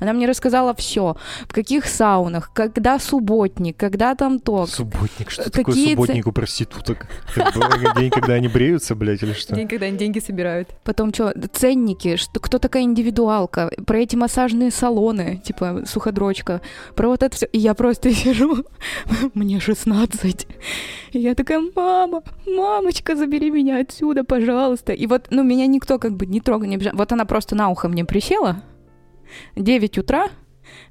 [0.00, 1.16] Она мне рассказала все,
[1.48, 4.66] в каких саунах, когда субботник, когда там то.
[4.66, 5.30] Субботник.
[5.30, 7.06] Что Какие такое субботник у проституток?
[7.96, 9.54] День, когда они бреются, блядь, или что?
[9.54, 10.68] День, когда они деньги собирают.
[10.84, 16.60] Потом что, ценники, что, кто такая индивидуалка, про эти массажные салоны, типа суходрочка,
[16.94, 17.46] про вот это все.
[17.46, 18.64] И я просто сижу,
[19.34, 20.46] мне 16.
[21.12, 24.92] И я такая, мама, мамочка, забери меня отсюда, пожалуйста.
[24.92, 26.94] И вот, ну, меня никто как бы не трогал, не обижал.
[26.94, 28.62] Вот она просто на ухо мне присела,
[29.56, 30.28] 9 утра,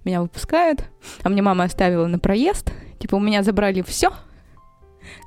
[0.06, 0.84] меня выпускают,
[1.24, 2.72] а мне мама оставила на проезд.
[3.00, 4.12] Типа, у меня забрали все,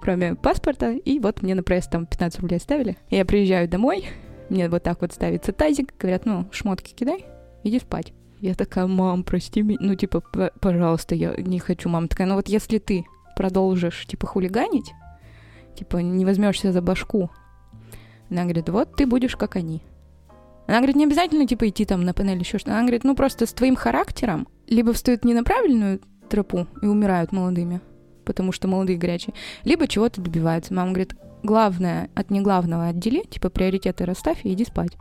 [0.00, 2.96] кроме паспорта, и вот мне на проезд там 15 рублей оставили.
[3.10, 4.06] Я приезжаю домой,
[4.48, 7.24] Мне вот так вот ставится тазик, говорят, ну, шмотки кидай,
[7.64, 8.12] иди спать.
[8.40, 10.20] Я такая, мам, прости меня, ну, типа,
[10.60, 11.88] пожалуйста, я не хочу.
[11.88, 14.92] Мама такая, ну вот если ты продолжишь, типа, хулиганить,
[15.76, 17.30] типа, не возьмешься за башку,
[18.30, 19.82] она говорит, вот ты будешь как они.
[20.66, 23.46] Она говорит, не обязательно, типа, идти там на панель еще что Она говорит, ну, просто
[23.46, 27.80] с твоим характером либо встают не на правильную тропу и умирают молодыми,
[28.24, 30.72] потому что молодые горячие, либо чего-то добиваются.
[30.72, 34.92] Мама говорит, главное от неглавного отдели, типа приоритеты расставь и иди спать.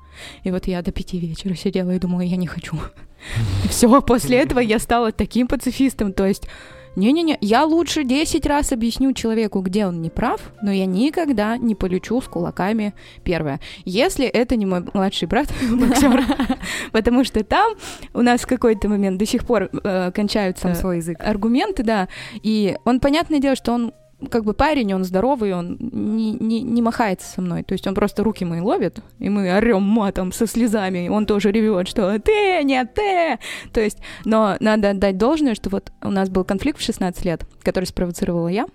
[0.43, 2.76] И вот я до пяти вечера сидела и думала, я не хочу.
[3.69, 6.47] Все, после этого я стала таким пацифистом, то есть
[6.95, 11.75] не-не-не, я лучше 10 раз объясню человеку, где он не прав, но я никогда не
[11.75, 13.60] полечу с кулаками первое.
[13.86, 16.23] Если это не мой младший брат, боксер,
[16.91, 17.73] потому что там
[18.13, 20.73] у нас в какой-то момент до сих пор э, кончаются
[21.19, 22.08] аргументы, да,
[22.43, 23.93] и он, понятное дело, что он
[24.29, 27.63] как бы парень, он здоровый, он не, не, не махается со мной.
[27.63, 31.51] То есть он просто руки мои ловит, и мы орем матом со слезами, он тоже
[31.51, 33.39] ревет, что ты, нет, ты.
[33.71, 37.45] То есть, но надо отдать должное, что вот у нас был конфликт в 16 лет,
[37.63, 38.65] который спровоцировала я.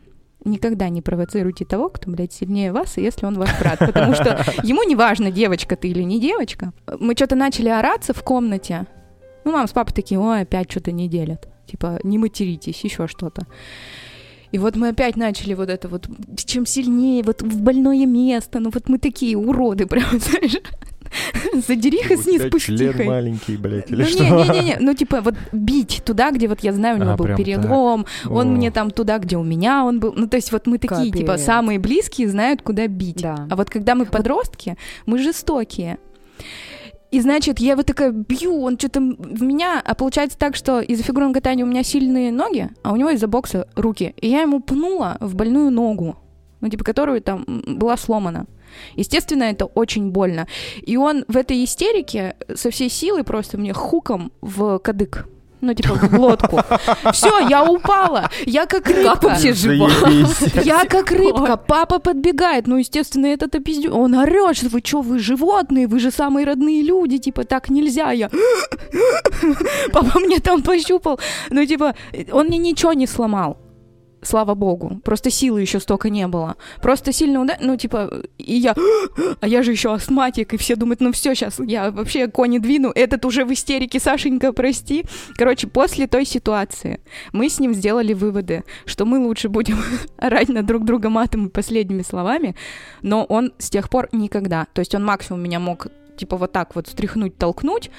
[0.45, 3.79] Никогда не провоцируйте того, кто, блядь, сильнее вас, если он ваш брат.
[3.81, 6.73] Потому что ему не важно, девочка ты или не девочка.
[7.01, 8.87] Мы что-то начали ораться в комнате.
[9.45, 11.49] Ну, мам с папой такие, ой, опять что-то не делят.
[11.67, 13.47] Типа, не материтесь, еще что-то.
[14.53, 18.71] И вот мы опять начали вот это вот, чем сильнее, вот в больное место, ну
[18.73, 20.57] вот мы такие уроды, прям, знаешь,
[21.67, 23.07] задери их снизу У тебя член пустихой.
[23.07, 24.23] маленький, блядь, Ну или не, что?
[24.25, 27.17] не, не, не, ну типа вот бить туда, где вот я знаю, у него А,
[27.17, 28.51] был перелом, он О.
[28.51, 31.33] мне там туда, где у меня он был, ну то есть вот мы такие, типа
[31.33, 31.45] Капец.
[31.45, 33.23] самые близкие знают, куда бить.
[33.23, 33.47] Да.
[33.51, 35.99] А вот когда мы подростки, мы жестокие.
[37.17, 41.03] И значит, я вот такая бью, он что-то в меня, а получается так, что из-за
[41.03, 44.15] фигурного катания у меня сильные ноги, а у него из-за бокса руки.
[44.21, 46.19] И я ему пнула в больную ногу,
[46.61, 48.45] ну, типа, которую там была сломана.
[48.97, 50.47] Естественно, это очень больно.
[50.83, 55.27] И он в этой истерике со всей силы просто мне хуком в кадык.
[55.67, 56.61] Ну, типа, в глотку.
[57.13, 58.31] Все, я упала.
[58.47, 59.29] Я как рыбка.
[59.29, 59.91] вообще жива?
[60.65, 65.19] Я как рыбка, папа подбегает, ну, естественно, этот пиздю, он орет, что вы что, вы
[65.19, 68.31] животные, вы же самые родные люди, типа, так нельзя, я...
[69.93, 71.19] Папа мне там пощупал,
[71.51, 71.97] ну, типа,
[72.33, 73.57] он мне ничего не сломал,
[74.27, 78.75] слава богу, просто силы еще столько не было, просто сильно удар, ну, типа, и я,
[79.41, 82.91] а я же еще астматик, и все думают, ну, все, сейчас я вообще кони двину,
[82.95, 85.05] этот уже в истерике, Сашенька, прости.
[85.37, 87.01] Короче, после той ситуации
[87.33, 89.79] мы с ним сделали выводы, что мы лучше будем
[90.17, 92.57] орать на друг друга матом и последними словами,
[93.03, 96.75] но он с тех пор никогда, то есть он максимум меня мог типа вот так
[96.75, 97.91] вот стряхнуть, толкнуть,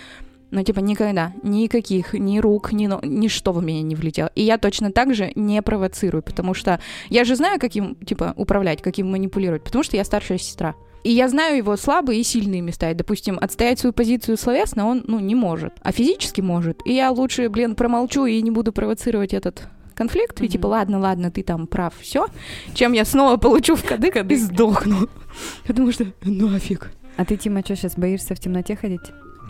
[0.51, 2.99] но типа никогда, никаких, ни рук, ни но...
[3.03, 4.31] ничто в меня не влетело.
[4.35, 6.79] И я точно так же не провоцирую, потому что
[7.09, 10.75] я же знаю, каким, типа, управлять, каким манипулировать, потому что я старшая сестра.
[11.03, 12.91] И я знаю его слабые и сильные места.
[12.91, 15.73] И, допустим, отстоять свою позицию словесно он, ну, не может.
[15.81, 16.81] А физически может.
[16.85, 20.39] И я лучше, блин, промолчу и не буду провоцировать этот конфликт.
[20.41, 20.51] И Мгм.
[20.51, 22.27] типа, ладно, ладно, ты там прав, все.
[22.73, 25.07] Чем я снова получу в кадык и сдохну.
[25.67, 26.91] Потому что нафиг.
[27.15, 29.01] А ты, Тима, что, сейчас боишься в темноте ходить?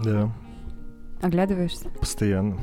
[0.04, 0.32] Да,
[1.22, 1.90] Оглядываешься?
[2.00, 2.58] постоянно.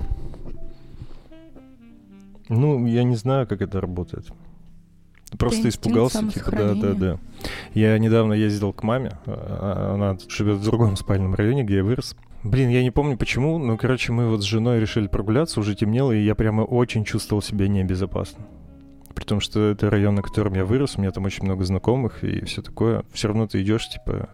[2.49, 4.27] Ну, я не знаю, как это работает.
[5.39, 7.19] Просто инстинкт испугался, типа, да, да, да.
[7.73, 9.33] Я недавно ездил к маме, а-
[9.91, 12.15] а- она живет в другом спальном районе, где я вырос.
[12.45, 16.13] Блин, я не помню почему, но, короче, мы вот с женой решили прогуляться, уже темнело,
[16.13, 18.45] и я прямо очень чувствовал себя небезопасно.
[19.15, 22.25] При том, что это район, на котором я вырос, у меня там очень много знакомых
[22.25, 23.05] и все такое.
[23.13, 24.29] Все равно ты идешь, типа,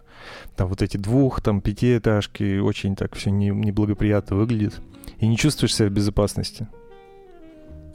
[0.56, 4.80] там вот эти двух, там пятиэтажки, очень так все не, неблагоприятно выглядит.
[5.18, 6.66] И не чувствуешь себя в безопасности.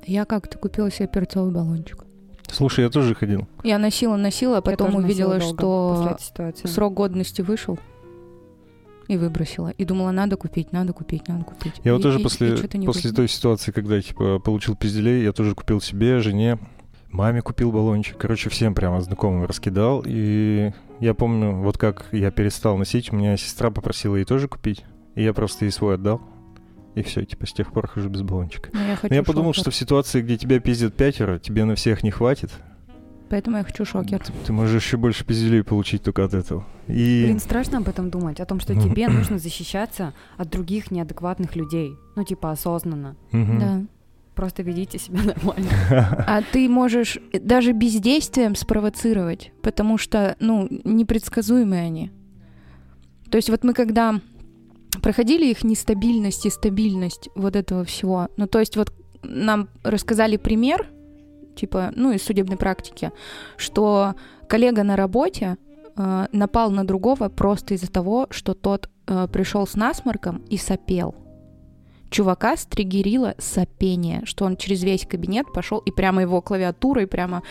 [0.06, 2.06] Я как-то купила себе перцовый баллончик.
[2.52, 3.48] Слушай, я тоже ходил.
[3.64, 6.16] Я носила, носила, а потом увидела, что
[6.66, 7.80] срок годности вышел.
[9.08, 9.70] И выбросила.
[9.70, 11.74] И думала, надо купить, надо купить, надо купить.
[11.84, 13.14] Я вот И- тоже и- после, и после купила.
[13.16, 16.58] той ситуации, когда, типа, получил пизделей, я тоже купил себе, жене,
[17.16, 18.18] маме купил баллончик.
[18.18, 20.04] Короче, всем прямо знакомым раскидал.
[20.06, 24.84] И я помню, вот как я перестал носить, у меня сестра попросила ей тоже купить.
[25.16, 26.22] И я просто ей свой отдал.
[26.96, 28.70] И все, типа, с тех пор хожу без баллончика.
[28.74, 29.62] Но я хочу Но я подумал, шокер.
[29.64, 32.52] что в ситуации, где тебя пиздят пятеро, тебе на всех не хватит.
[33.30, 34.20] Поэтому я хочу шокер.
[34.20, 36.64] Ты, ты можешь еще больше пизделей получить только от этого.
[36.88, 37.24] И...
[37.26, 38.82] Блин, страшно об этом думать, о том, что Ну.
[38.82, 41.96] тебе нужно защищаться от других неадекватных людей.
[42.16, 43.16] Ну, типа, осознанно.
[43.32, 43.82] Да.
[44.36, 45.70] Просто ведите себя нормально.
[46.28, 52.12] А ты можешь даже бездействием спровоцировать, потому что, ну, непредсказуемые они.
[53.32, 54.20] То есть вот мы когда
[55.02, 58.94] проходили их нестабильность и стабильность вот этого всего, ну, то есть вот
[59.24, 60.88] нам рассказали пример,
[61.56, 63.12] типа, ну, из судебной практики,
[63.58, 64.16] что
[64.48, 65.58] коллега на работе
[65.96, 71.16] э, напал на другого просто из-за того, что тот э, пришел с насморком и сопел.
[72.10, 77.44] Чувака стригерило сопение, что он через весь кабинет пошел и прямо его клавиатурой прямо,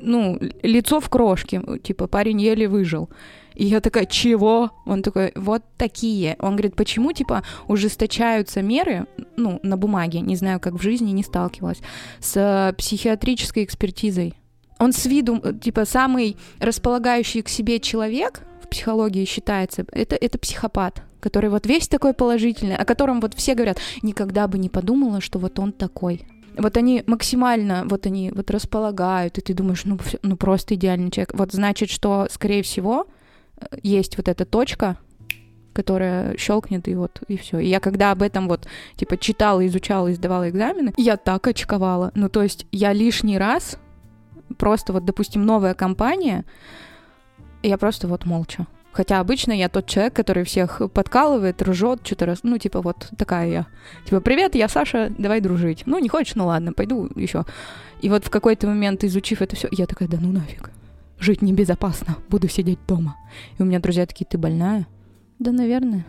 [0.00, 3.10] ну, лицо в крошке, типа парень еле выжил.
[3.56, 4.70] И я такая, чего?
[4.84, 6.36] Он такой, вот такие.
[6.40, 11.22] Он говорит, почему, типа, ужесточаются меры, ну, на бумаге, не знаю, как в жизни, не
[11.22, 11.80] сталкивалась,
[12.20, 14.34] с э, психиатрической экспертизой.
[14.78, 20.38] Он с виду, э, типа, самый располагающий к себе человек в психологии считается, это, это
[20.38, 25.20] психопат, который вот весь такой положительный, о котором вот все говорят, никогда бы не подумала,
[25.20, 26.24] что вот он такой.
[26.56, 31.34] Вот они максимально, вот они вот располагают, и ты думаешь, ну, ну просто идеальный человек.
[31.34, 33.08] Вот значит, что, скорее всего,
[33.58, 34.98] э, есть вот эта точка,
[35.72, 37.58] которая щелкнет, и вот, и все.
[37.58, 42.12] И я когда об этом вот, типа, читала, изучала и сдавала экзамены, я так очковала.
[42.14, 43.78] Ну, то есть я лишний раз,
[44.58, 46.44] просто вот, допустим, новая компания,
[47.64, 48.68] я просто вот молча.
[48.96, 53.48] Хотя обычно я тот человек, который всех подкалывает, ржет, что-то раз, ну, типа, вот такая
[53.50, 53.66] я.
[54.06, 55.82] Типа, привет, я Саша, давай дружить.
[55.84, 57.44] Ну, не хочешь, ну ладно, пойду еще.
[58.00, 60.70] И вот в какой-то момент, изучив это все, я такая, да ну нафиг.
[61.20, 63.16] Жить небезопасно, буду сидеть дома.
[63.58, 64.86] И у меня друзья такие, ты больная?
[65.38, 66.06] Да, наверное.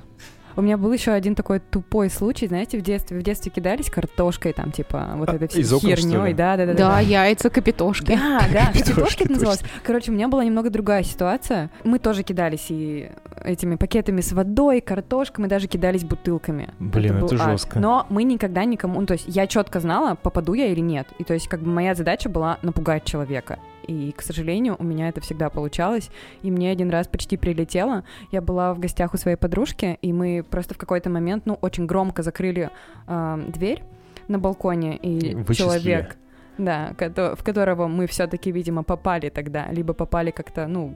[0.57, 3.19] У меня был еще один такой тупой случай, знаете, в детстве.
[3.19, 6.27] В детстве кидались картошкой, там, типа, вот А, этой всей окон, херней.
[6.29, 6.33] ли?
[6.33, 6.73] Да, да, да.
[6.73, 8.17] Да, яйца, капитошки.
[8.17, 9.61] Да, да, капитошки это называлось.
[9.83, 11.69] Короче, у меня была немного другая ситуация.
[11.83, 13.11] Мы тоже кидались и
[13.43, 16.69] этими пакетами с водой, картошкой, мы даже кидались бутылками.
[16.79, 17.51] Блин, это ад.
[17.51, 17.79] жестко.
[17.79, 18.99] Но мы никогда никому...
[18.99, 21.07] Ну, то есть я четко знала, попаду я или нет.
[21.19, 23.59] И то есть как бы моя задача была напугать человека.
[23.87, 26.09] И, к сожалению, у меня это всегда получалось.
[26.43, 28.03] И мне один раз почти прилетело.
[28.31, 31.85] Я была в гостях у своей подружки, и мы просто в какой-то момент, ну, очень
[31.85, 32.69] громко закрыли
[33.07, 33.83] э, дверь
[34.27, 35.55] на балконе, и Вычислили.
[35.55, 36.17] человек,
[36.57, 36.93] да,
[37.35, 40.95] в которого мы все-таки, видимо, попали тогда, либо попали как-то, ну,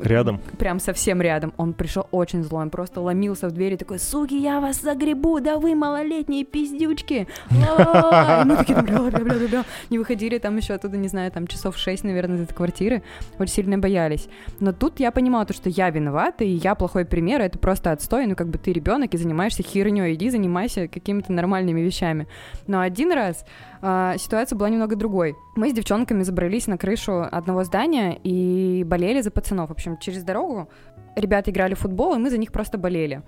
[0.00, 0.40] Рядом.
[0.58, 1.52] прям совсем рядом.
[1.56, 5.40] Он пришел очень злой, он просто ломился в дверь и такой, суки, я вас загребу,
[5.40, 7.26] да вы малолетние пиздючки.
[7.50, 8.42] Ла-ла-ла».
[8.42, 9.64] И мы такие, там, бля-бля-бля-бля.
[9.90, 13.02] не выходили там еще оттуда, не знаю, там часов шесть, наверное, из этой квартиры,
[13.38, 14.28] очень сильно боялись.
[14.60, 18.26] Но тут я понимала то, что я виновата, и я плохой пример, это просто отстой,
[18.26, 22.26] ну как бы ты ребенок и занимаешься херней, иди занимайся какими-то нормальными вещами.
[22.66, 23.44] Но один раз
[23.80, 25.36] ситуация была немного другой.
[25.56, 29.68] Мы с девчонками забрались на крышу одного здания и болели за пацанов.
[29.68, 30.68] В общем, через дорогу
[31.16, 33.22] ребята играли в футбол, и мы за них просто болели.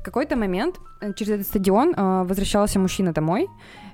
[0.00, 3.48] В какой-то момент э, через этот стадион э, возвращался мужчина домой.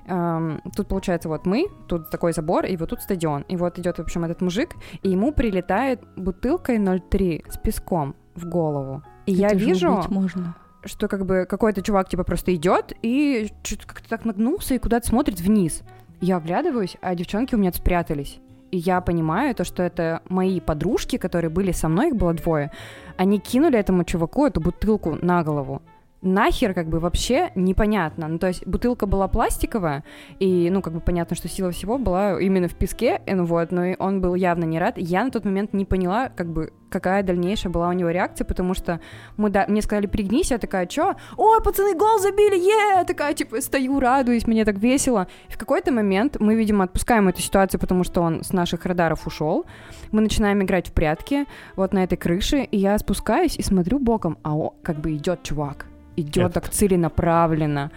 [0.07, 3.45] Эм, тут, получается, вот мы, тут такой забор, и вот тут стадион.
[3.47, 8.45] И вот идет, в общем, этот мужик, и ему прилетает бутылкой 0,3 с песком в
[8.45, 9.03] голову.
[9.25, 10.55] И я Это же вижу, можно.
[10.83, 15.07] Что как бы какой-то чувак типа просто идет и что-то как-то так нагнулся и куда-то
[15.07, 15.83] смотрит вниз.
[16.19, 18.39] Я оглядываюсь, а девчонки у меня спрятались.
[18.71, 22.71] И я понимаю то, что это мои подружки, которые были со мной, их было двое.
[23.17, 25.81] Они кинули этому чуваку эту бутылку на голову.
[26.21, 28.27] Нахер, как бы, вообще непонятно.
[28.27, 30.03] Ну, то есть бутылка была пластиковая,
[30.39, 33.71] и, ну, как бы понятно, что сила всего была именно в песке, и, ну, вот,
[33.71, 34.97] но и он был явно не рад.
[34.97, 38.75] Я на тот момент не поняла, как бы, какая дальнейшая была у него реакция, потому
[38.75, 38.99] что
[39.37, 41.15] мы, да, мне сказали, пригнись, я такая, чё?
[41.37, 43.03] Ой, пацаны, гол забили, е!
[43.05, 45.27] Такая, типа, стою, радуюсь, мне так весело.
[45.49, 49.25] И в какой-то момент мы, видимо, отпускаем эту ситуацию, потому что он с наших радаров
[49.25, 49.65] ушел.
[50.11, 54.37] Мы начинаем играть в прятки вот на этой крыше, и я спускаюсь и смотрю боком,
[54.43, 55.90] а о, как бы идет чувак.
[56.21, 56.53] Идет Этот.
[56.53, 57.91] так целенаправленно.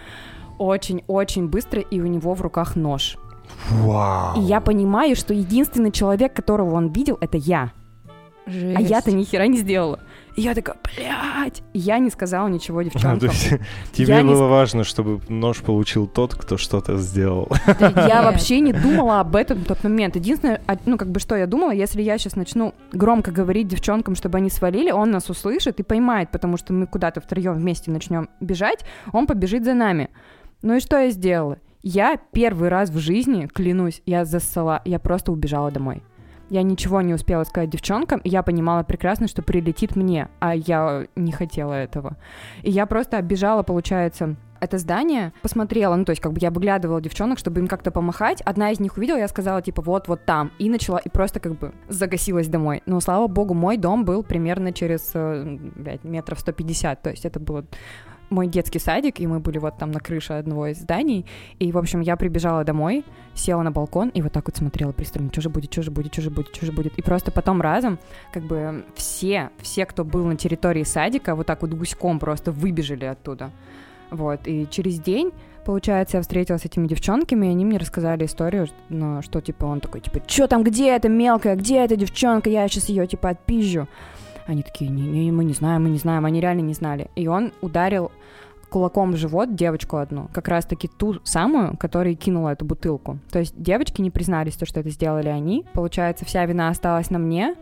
[0.57, 3.17] Очень-очень быстро, и у него в руках нож.
[3.69, 4.39] Вау.
[4.39, 7.71] И я понимаю, что единственный человек, которого он видел, это я.
[8.47, 9.99] А я-то ни хера не сделала.
[10.35, 11.63] И я такая, блядь.
[11.73, 13.29] Я не сказала ничего то девчонкам.
[13.29, 13.49] есть
[13.93, 17.49] тебе Я не было важно, чтобы нож получил тот, кто что-то сделал.
[17.79, 20.15] Я вообще не думала об этом в тот момент.
[20.15, 24.15] Единственное, а, ну, как бы, что я думала, если я сейчас начну громко говорить девчонкам,
[24.15, 28.29] чтобы они свалили, он нас услышит и поймает, потому что мы куда-то втроем вместе начнем
[28.41, 30.09] бежать, он побежит за нами.
[30.61, 31.57] Ну и что я сделала?
[31.81, 36.01] Я первый раз в жизни, клянусь, я зассала, я просто убежала домой.
[36.49, 41.05] Я ничего не успела сказать девчонкам, и я понимала прекрасно, что прилетит мне, а я
[41.15, 42.17] не хотела этого.
[42.61, 47.01] И я просто оббежала, получается, это здание, посмотрела, ну, то есть, как бы я выглядывала
[47.01, 48.41] девчонок, чтобы им как-то помахать.
[48.41, 50.51] Одна из них увидела, я сказала, типа, вот, вот там.
[50.59, 52.81] И начала, и просто как бы загасилась домой.
[52.85, 57.39] Но, слава богу, мой дом был примерно через, э, блядь, метров 150, то есть это
[57.39, 57.65] было
[58.29, 61.25] мой детский садик, и мы были вот там на крыше одного из зданий.
[61.59, 65.29] И, в общем, я прибежала домой, села на балкон и вот так вот смотрела пристально,
[65.31, 66.97] что же будет, что же будет, что же будет, что же будет.
[66.97, 67.99] И просто потом разом,
[68.33, 73.05] как бы, все, все, кто был на территории садика, вот так вот гуськом просто выбежали
[73.05, 73.51] оттуда.
[74.11, 75.31] Вот, и через день,
[75.65, 79.79] получается, я встретилась с этими девчонками, и они мне рассказали историю, ну, что типа, он
[79.79, 83.87] такой, типа, что там, где эта мелкая, где эта девчонка, я сейчас ее, типа, отпизжу.
[84.45, 87.09] Они такие, не-не, мы не знаем, мы не знаем, они реально не знали.
[87.15, 88.11] И он ударил
[88.69, 93.19] кулаком в живот девочку одну, как раз-таки ту самую, которая кинула эту бутылку.
[93.31, 95.65] То есть девочки не признались, то, что это сделали они.
[95.73, 97.55] Получается, вся вина осталась на мне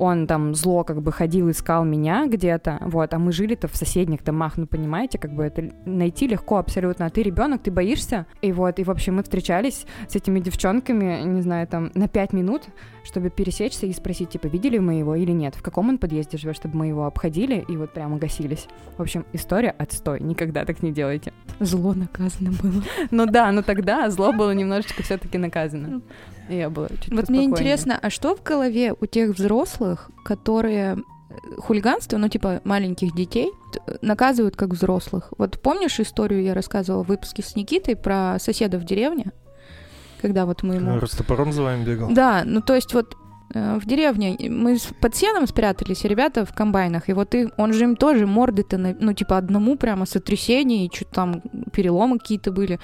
[0.00, 4.24] он там зло как бы ходил, искал меня где-то, вот, а мы жили-то в соседних
[4.24, 8.50] домах, ну, понимаете, как бы это найти легко абсолютно, а ты ребенок, ты боишься, и
[8.50, 12.62] вот, и, в общем, мы встречались с этими девчонками, не знаю, там, на пять минут,
[13.04, 16.56] чтобы пересечься и спросить, типа, видели мы его или нет, в каком он подъезде живет,
[16.56, 18.68] чтобы мы его обходили и вот прямо гасились.
[18.96, 21.34] В общем, история отстой, никогда так не делайте.
[21.58, 22.82] Зло наказано было.
[23.10, 26.00] Ну да, но тогда зло было немножечко все-таки наказано.
[26.50, 31.34] Я была чуть Вот мне интересно, а что в голове у тех взрослых, которые э,
[31.58, 33.52] хулиганство, ну, типа маленьких детей,
[34.02, 35.32] наказывают как взрослых.
[35.38, 39.32] Вот помнишь историю, я рассказывала в выпуске с Никитой про соседа в деревне?
[40.20, 40.98] Когда вот мы ему...
[40.98, 42.10] Растопором за вами бегал?
[42.10, 43.16] Да, ну то есть вот
[43.54, 47.84] э, в деревне мы под сеном спрятались, ребята в комбайнах, и вот и, он же
[47.84, 52.80] им тоже морды-то, ну, типа одному прямо сотрясение, и что-то там переломы какие-то были.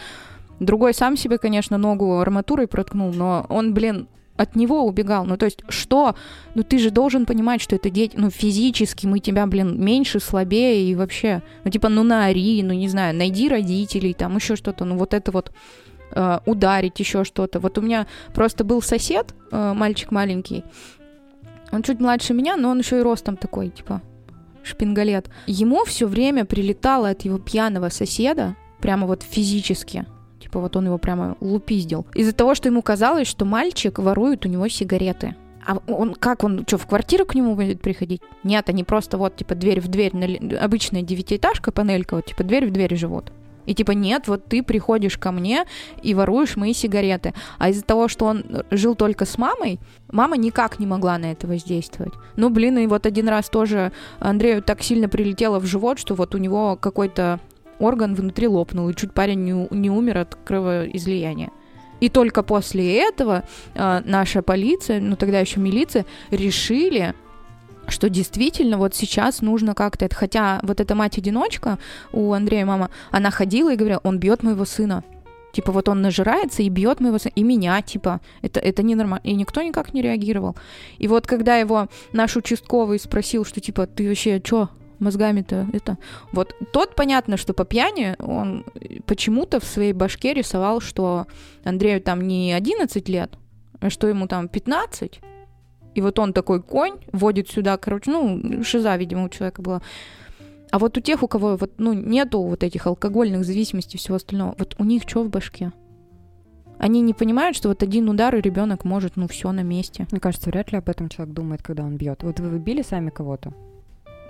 [0.60, 5.24] Другой сам себе, конечно, ногу арматурой проткнул, но он, блин, от него убегал.
[5.24, 6.14] Ну, то есть, что?
[6.54, 10.90] Ну, ты же должен понимать, что это дети, ну, физически мы тебя, блин, меньше, слабее
[10.90, 14.84] и вообще, ну, типа, ну, на ари, ну, не знаю, найди родителей, там, еще что-то,
[14.84, 15.52] ну, вот это вот
[16.12, 17.60] э, ударить, еще что-то.
[17.60, 20.64] Вот у меня просто был сосед, э, мальчик маленький,
[21.72, 24.02] он чуть младше меня, но он еще и ростом такой, типа,
[24.62, 25.30] шпингалет.
[25.46, 30.06] Ему все время прилетало от его пьяного соседа, прямо вот физически,
[30.46, 32.06] Типа вот он его прямо лупиздил.
[32.14, 35.34] Из-за того, что ему казалось, что мальчик ворует у него сигареты.
[35.66, 38.22] А он как он что, в квартиру к нему будет приходить?
[38.44, 40.12] Нет, они просто вот типа дверь в дверь,
[40.56, 43.32] обычная девятиэтажка, панелька, вот типа дверь в дверь живут.
[43.64, 45.64] И типа, нет, вот ты приходишь ко мне
[46.00, 47.34] и воруешь мои сигареты.
[47.58, 49.80] А из-за того, что он жил только с мамой,
[50.12, 52.12] мама никак не могла на это воздействовать.
[52.36, 56.36] Ну, блин, и вот один раз тоже Андрею так сильно прилетело в живот, что вот
[56.36, 57.40] у него какой-то
[57.78, 61.50] орган внутри лопнул, и чуть парень не, не умер от кровоизлияния.
[62.00, 67.14] И только после этого э, наша полиция, ну тогда еще милиция, решили,
[67.88, 70.14] что действительно вот сейчас нужно как-то это.
[70.14, 71.78] Хотя вот эта мать-одиночка
[72.12, 75.04] у Андрея мама, она ходила и говорила, он бьет моего сына.
[75.52, 79.24] Типа вот он нажирается и бьет моего сына, и меня, типа, это, это ненормально.
[79.24, 80.54] И никто никак не реагировал.
[80.98, 85.98] И вот когда его наш участковый спросил, что типа, ты вообще что, мозгами-то это...
[86.32, 88.64] Вот тот, понятно, что по пьяни он
[89.06, 91.26] почему-то в своей башке рисовал, что
[91.64, 93.32] Андрею там не 11 лет,
[93.80, 95.20] а что ему там 15.
[95.94, 99.82] И вот он такой конь, водит сюда, короче, ну, шиза, видимо, у человека была.
[100.70, 104.16] А вот у тех, у кого вот, ну, нету вот этих алкогольных зависимостей и всего
[104.16, 105.72] остального, вот у них что в башке?
[106.78, 110.06] Они не понимают, что вот один удар, и ребенок может, ну, все на месте.
[110.10, 112.22] Мне кажется, вряд ли об этом человек думает, когда он бьет.
[112.22, 113.54] Вот вы били сами кого-то?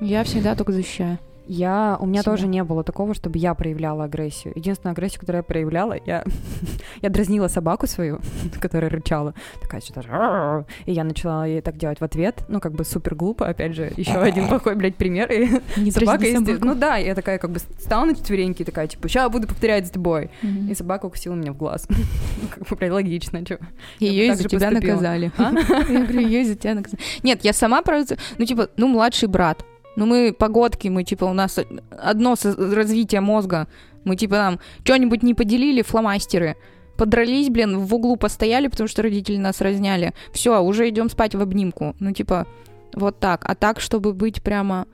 [0.01, 1.19] Я всегда только защищаю.
[1.49, 2.33] Я, у меня себя.
[2.33, 4.53] тоже не было такого, чтобы я проявляла агрессию.
[4.57, 6.25] Единственная агрессия, которую я проявляла, я,
[7.03, 8.21] я дразнила собаку свою,
[8.61, 12.85] которая рычала, такая что-то, и я начала ей так делать в ответ, ну, как бы
[12.85, 16.97] супер глупо, опять же, еще один плохой, блядь, пример, и не собака, есть, ну да,
[16.97, 20.75] я такая как бы стала на четвереньки, такая, типа, сейчас буду повторять с тобой, и
[20.75, 21.87] собака укусила меня в глаз.
[21.89, 23.59] ну, как бы, блядь, логично, что.
[24.01, 25.31] Ее из-за тебя наказали.
[25.39, 25.53] А?
[25.89, 27.01] Я говорю, ее из-за тебя наказали.
[27.23, 29.65] Нет, я сама, правда, ну, типа, ну, младший брат,
[29.97, 31.59] ну, мы погодки, мы, типа, у нас
[31.91, 33.67] одно развитие мозга.
[34.05, 36.57] Мы, типа, там, что-нибудь не поделили, фломастеры.
[36.97, 40.15] Подрались, блин, в углу постояли, потому что родители нас разняли.
[40.33, 41.97] Все, уже идем спать в обнимку.
[41.99, 42.47] Ну, типа,
[42.95, 43.45] вот так.
[43.45, 44.87] А так, чтобы быть прямо...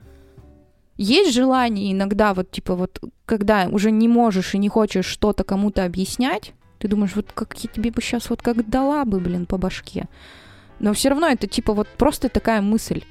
[0.97, 5.85] Есть желание иногда, вот, типа, вот, когда уже не можешь и не хочешь что-то кому-то
[5.85, 9.57] объяснять, ты думаешь, вот как я тебе бы сейчас вот как дала бы, блин, по
[9.57, 10.09] башке.
[10.81, 13.03] Но все равно это, типа, вот просто такая мысль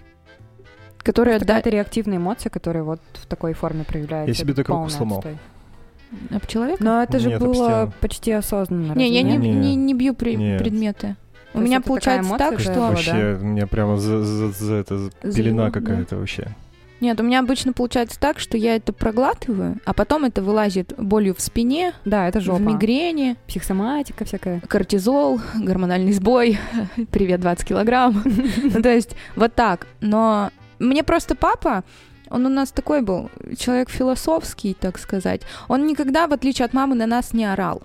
[1.03, 1.37] которая...
[1.37, 1.61] Это да...
[1.61, 4.29] реактивная эмоция, которая вот в такой форме проявляется.
[4.29, 5.19] Я себе такой руку сломал.
[5.19, 5.37] Отстой.
[6.29, 6.83] Об человека?
[6.83, 8.93] Но это же Нет, было почти осознанно.
[8.93, 11.15] Не, я не, не, не бью при, предметы.
[11.53, 12.79] У То меня получается так, что...
[12.79, 16.47] Вообще, у меня прямо за, за, за это пелена какая-то вообще.
[17.01, 21.33] Нет, у меня обычно получается так, что я это проглатываю, а потом это вылазит болью
[21.33, 22.59] в спине, да, это жопа.
[22.59, 26.59] в мигрени, психосоматика всякая, кортизол, гормональный сбой,
[27.11, 28.21] привет 20 килограмм,
[28.63, 29.87] ну, то есть вот так.
[29.99, 30.51] Но
[30.81, 31.83] мне просто папа,
[32.29, 35.41] он у нас такой был, человек философский, так сказать.
[35.67, 37.83] Он никогда, в отличие от мамы, на нас не орал.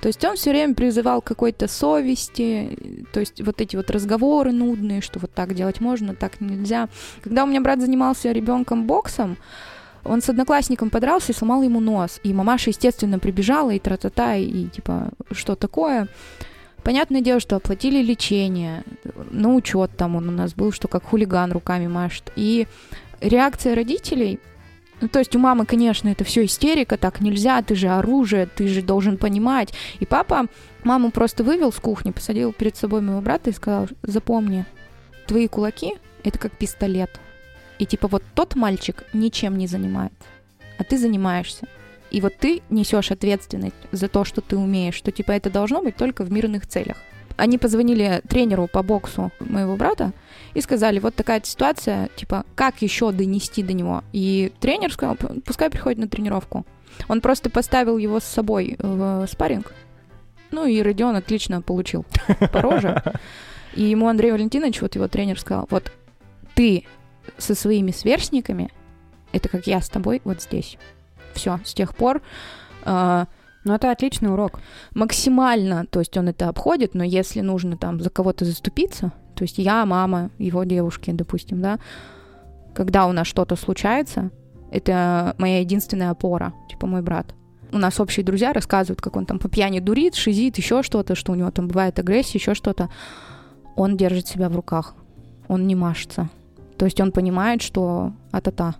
[0.00, 4.50] То есть он все время призывал к какой-то совести, то есть вот эти вот разговоры
[4.50, 6.88] нудные, что вот так делать можно, так нельзя.
[7.22, 9.36] Когда у меня брат занимался ребенком боксом,
[10.04, 12.18] он с одноклассником подрался и сломал ему нос.
[12.24, 16.08] И мамаша, естественно, прибежала и тра-та-та, и типа, что такое?
[16.84, 18.82] Понятное дело, что оплатили лечение,
[19.30, 22.32] на учет там он у нас был, что как хулиган руками машет.
[22.34, 22.66] И
[23.20, 24.40] реакция родителей,
[25.00, 28.66] ну, то есть у мамы, конечно, это все истерика, так нельзя, ты же оружие, ты
[28.66, 29.72] же должен понимать.
[30.00, 30.46] И папа
[30.82, 34.64] маму просто вывел с кухни, посадил перед собой моего брата и сказал, запомни,
[35.26, 37.20] твои кулаки— это как пистолет.
[37.78, 40.24] И типа вот тот мальчик ничем не занимается,
[40.78, 41.66] а ты занимаешься.
[42.12, 45.96] И вот ты несешь ответственность за то, что ты умеешь, что типа это должно быть
[45.96, 46.98] только в мирных целях.
[47.38, 50.12] Они позвонили тренеру по боксу моего брата
[50.52, 54.04] и сказали, вот такая ситуация, типа, как еще донести до него?
[54.12, 56.66] И тренер сказал, пускай приходит на тренировку.
[57.08, 59.72] Он просто поставил его с собой в спарринг.
[60.50, 62.04] Ну и Родион отлично получил
[62.52, 63.02] по роже.
[63.74, 65.90] И ему Андрей Валентинович, вот его тренер, сказал, вот
[66.54, 66.84] ты
[67.38, 68.68] со своими сверстниками,
[69.32, 70.76] это как я с тобой вот здесь.
[71.34, 72.22] Все, с тех пор
[72.84, 73.26] э,
[73.64, 74.60] Ну, это отличный урок.
[74.94, 79.58] максимально, то есть он это обходит, но если нужно там за кого-то заступиться, то есть
[79.58, 81.78] я, мама, его девушки, допустим, да,
[82.74, 84.30] когда у нас что-то случается,
[84.70, 87.34] это моя единственная опора, типа мой брат.
[87.72, 91.32] У нас общие друзья рассказывают, как он там по пьяни дурит, шизит, еще что-то, что
[91.32, 92.90] у него там бывает агрессия, еще что-то.
[93.76, 94.94] Он держит себя в руках,
[95.48, 96.28] он не машется.
[96.76, 98.74] То есть он понимает, что а-та-та.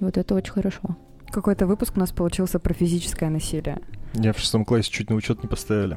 [0.00, 0.96] Вот это очень хорошо.
[1.32, 3.78] Какой-то выпуск у нас получился про физическое насилие.
[4.12, 5.96] Я в шестом классе чуть на учет не поставили.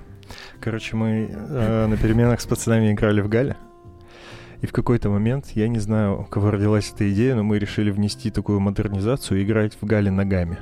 [0.62, 3.58] Короче, мы э, на переменах с пацанами играли в Гале.
[4.62, 7.92] И в какой-то момент, я не знаю, у кого родилась эта идея, но мы решили
[7.92, 10.60] внести такую модернизацию и играть в Гале ногами.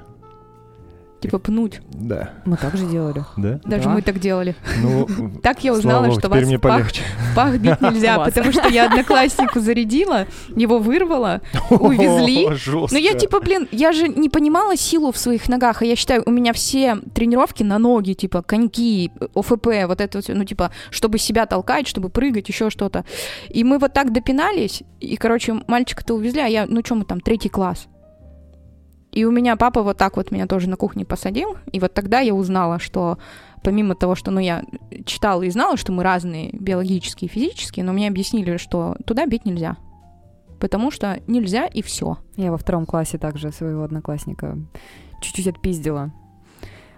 [1.24, 1.82] Типа пнуть.
[1.94, 2.32] Да.
[2.46, 3.24] Мы так же делали.
[3.38, 3.60] Да?
[3.66, 3.90] Даже Да.
[3.90, 4.56] мы так делали.
[4.82, 5.08] Ну,
[5.44, 6.88] Так я узнала, богу, что вас мне пах,
[7.36, 12.48] пах бить нельзя, потому что я однокласснику зарядила, его вырвала, увезли.
[12.48, 12.94] О, жестко.
[12.96, 16.24] Ну я типа, блин, я же не понимала силу в своих ногах, а я считаю,
[16.26, 21.18] у меня все тренировки на ноги, типа коньки, ОФП, вот это вот, ну типа, чтобы
[21.18, 23.06] себя толкать, чтобы прыгать, еще что-то.
[23.50, 27.20] И мы вот так допинались, и, короче, мальчика-то увезли, а я, ну что мы там,
[27.20, 27.88] третий класс.
[29.14, 32.20] И у меня папа вот так вот меня тоже на кухне посадил, и вот тогда
[32.20, 33.20] я узнала, что
[33.64, 34.64] помимо того, что, ну, я
[35.06, 39.46] читала и знала, что мы разные биологически и физически, но мне объяснили, что туда бить
[39.46, 39.78] нельзя.
[40.60, 42.18] Потому что нельзя и все.
[42.36, 44.58] Я во втором классе также своего одноклассника
[45.22, 46.12] чуть-чуть отпиздила.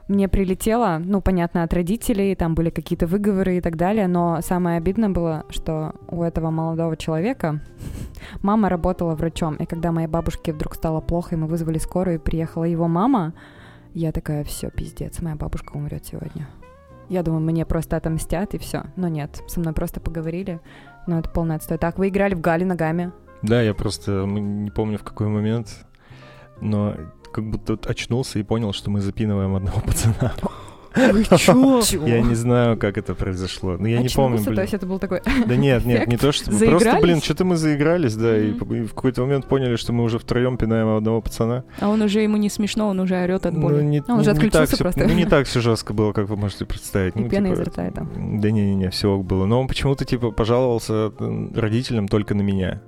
[0.08, 4.78] Мне прилетело, ну, понятно, от родителей, там были какие-то выговоры и так далее, но самое
[4.78, 7.60] обидное было, что у этого молодого человека
[8.42, 12.20] мама работала врачом, и когда моей бабушке вдруг стало плохо, и мы вызвали скорую, и
[12.20, 13.34] приехала его мама,
[13.94, 16.48] я такая, все, пиздец, моя бабушка умрет сегодня.
[17.08, 18.86] Я думаю, мне просто отомстят, и все.
[18.96, 20.60] Но нет, со мной просто поговорили,
[21.08, 21.78] но это полный отстой.
[21.78, 23.12] Так, вы играли в Гали ногами.
[23.42, 25.86] Да, я просто не помню в какой момент,
[26.62, 26.96] но
[27.32, 30.34] как будто очнулся и понял, что мы запинываем одного пацана.
[30.96, 31.82] Вы чё?
[32.06, 33.76] Я не знаю, как это произошло.
[33.80, 34.62] Ну, я не помню, То блин.
[34.62, 35.22] есть это был такой...
[35.46, 36.52] Да нет, нет, не то, что...
[36.52, 40.58] Просто, блин, что-то мы заигрались, да, и в какой-то момент поняли, что мы уже втроем
[40.58, 41.64] пинаем одного пацана.
[41.80, 43.84] А он уже ему не смешно, он уже орет от Ну, боли.
[43.84, 45.06] не, Он уже отключился просто.
[45.08, 47.16] ну, не так все жестко было, как вы можете представить.
[47.16, 48.08] И Ну, пена типа, изо рта это.
[48.16, 49.46] Да не-не-не, все ок было.
[49.46, 51.12] Но он почему-то, типа, пожаловался
[51.56, 52.82] родителям только на меня.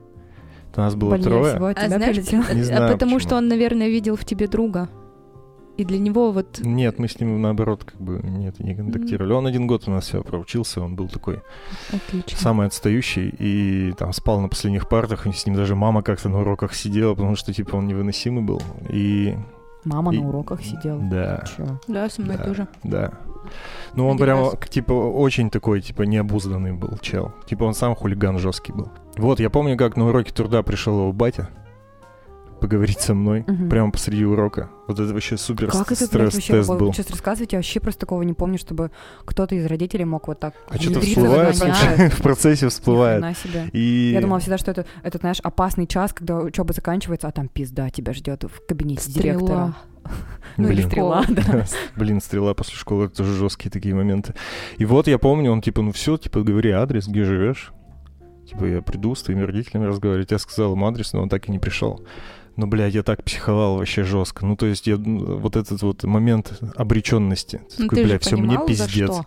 [0.75, 1.53] Нас было Больнее трое.
[1.55, 2.43] всего от А тебя знаешь, прилетело.
[2.53, 3.19] Не а знаю, потому почему.
[3.19, 4.89] что он, наверное, видел в тебе друга.
[5.77, 6.59] И для него вот...
[6.59, 9.31] Нет, мы с ним наоборот как бы нет, не контактировали.
[9.33, 11.41] Он один год у нас все проучился, он был такой
[11.93, 12.37] Отлично.
[12.37, 16.41] самый отстающий и там спал на последних партах, и с ним даже мама как-то на
[16.41, 18.61] уроках сидела, потому что типа он невыносимый был.
[18.89, 19.35] И
[19.85, 20.99] Мама И- на уроках сидела.
[20.99, 21.79] да, Чё?
[21.87, 22.43] Да, со мной Да.
[22.43, 22.67] тоже.
[22.83, 23.11] да.
[23.93, 24.55] Ну он Один прямо раз.
[24.59, 27.31] к- типа очень такой типа необузданный был чел.
[27.45, 28.89] Типа он сам хулиган жесткий был.
[29.15, 31.49] Вот я помню, как на уроке труда пришел его батя
[32.59, 33.69] поговорить со мной Мгм.
[33.69, 34.69] прямо посреди урока.
[34.87, 36.63] Вот это вообще супер Как это, блядь, вообще?
[36.63, 36.93] был.
[36.93, 38.91] сейчас рассказываете, я вообще просто такого не помню, чтобы
[39.25, 40.53] кто-то из родителей мог вот так...
[40.69, 41.55] А что-то всплывает,
[42.13, 43.37] в процессе всплывает.
[43.37, 43.69] Себе.
[43.73, 44.11] И...
[44.13, 47.89] Я думала всегда, что это, это, знаешь, опасный час, когда учеба заканчивается, а там пизда
[47.89, 49.75] тебя ждет в кабинете директора.
[50.55, 51.65] Ну или стрела, да.
[51.97, 54.33] Блин, стрела после школы, это тоже жесткие такие моменты.
[54.77, 57.73] И вот я помню, он типа, ну все, типа, говори адрес, где живешь.
[58.49, 60.31] Типа, я приду с твоими родителями разговаривать.
[60.31, 62.01] Я сказал ему адрес, но он так и не пришел.
[62.57, 64.45] Ну, блядь, я так психовал вообще жестко.
[64.45, 67.61] Ну, то есть, я, вот этот вот момент обреченности.
[67.77, 69.09] Ну такой, ты блядь, все, мне понимал, пиздец.
[69.11, 69.25] что?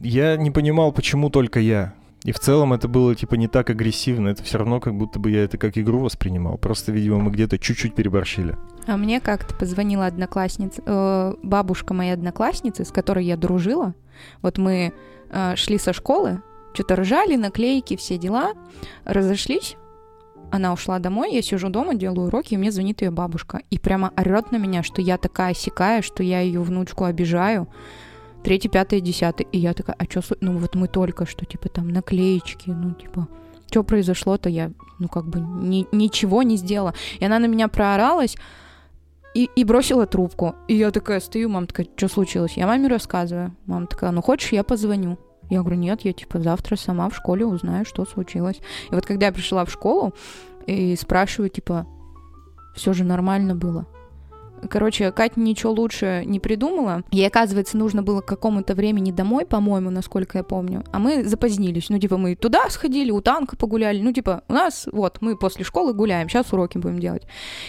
[0.00, 1.94] Я не понимал, почему только я.
[2.24, 4.28] И в целом это было, типа, не так агрессивно.
[4.28, 6.56] Это все равно, как будто бы я это как игру воспринимал.
[6.56, 8.56] Просто, видимо, мы где-то чуть-чуть переборщили.
[8.86, 13.94] А мне как-то позвонила одноклассница, э, бабушка моей одноклассницы, с которой я дружила.
[14.40, 14.94] Вот мы
[15.30, 16.40] э, шли со школы,
[16.72, 18.52] что-то ржали, наклейки, все дела,
[19.04, 19.76] разошлись.
[20.54, 23.62] Она ушла домой, я сижу дома, делаю уроки, и мне звонит ее бабушка.
[23.70, 27.66] И прямо орет на меня, что я такая сякая, что я ее внучку обижаю.
[28.44, 29.48] третий, пятый, десятый.
[29.50, 33.26] И я такая, а что, ну вот мы только что, типа, там, наклеечки, ну, типа,
[33.68, 36.94] что произошло-то, я, ну, как бы ни, ничего не сделала.
[37.18, 38.36] И она на меня прооралась
[39.34, 40.54] и, и бросила трубку.
[40.68, 42.56] И я такая стою, мама такая, что случилось?
[42.56, 43.56] Я маме рассказываю.
[43.66, 45.18] Мама такая, ну, хочешь, я позвоню?
[45.54, 48.60] Я говорю, нет, я, типа, завтра сама в школе узнаю, что случилось.
[48.90, 50.12] И вот когда я пришла в школу
[50.66, 51.86] и спрашиваю, типа,
[52.74, 53.86] все же нормально было.
[54.68, 57.02] Короче, Катя ничего лучше не придумала.
[57.12, 60.82] Ей, оказывается, нужно было к какому-то времени домой, по-моему, насколько я помню.
[60.90, 61.88] А мы запозднились.
[61.88, 64.00] Ну, типа, мы туда сходили, у танка погуляли.
[64.00, 67.22] Ну, типа, у нас, вот, мы после школы гуляем, сейчас уроки будем делать.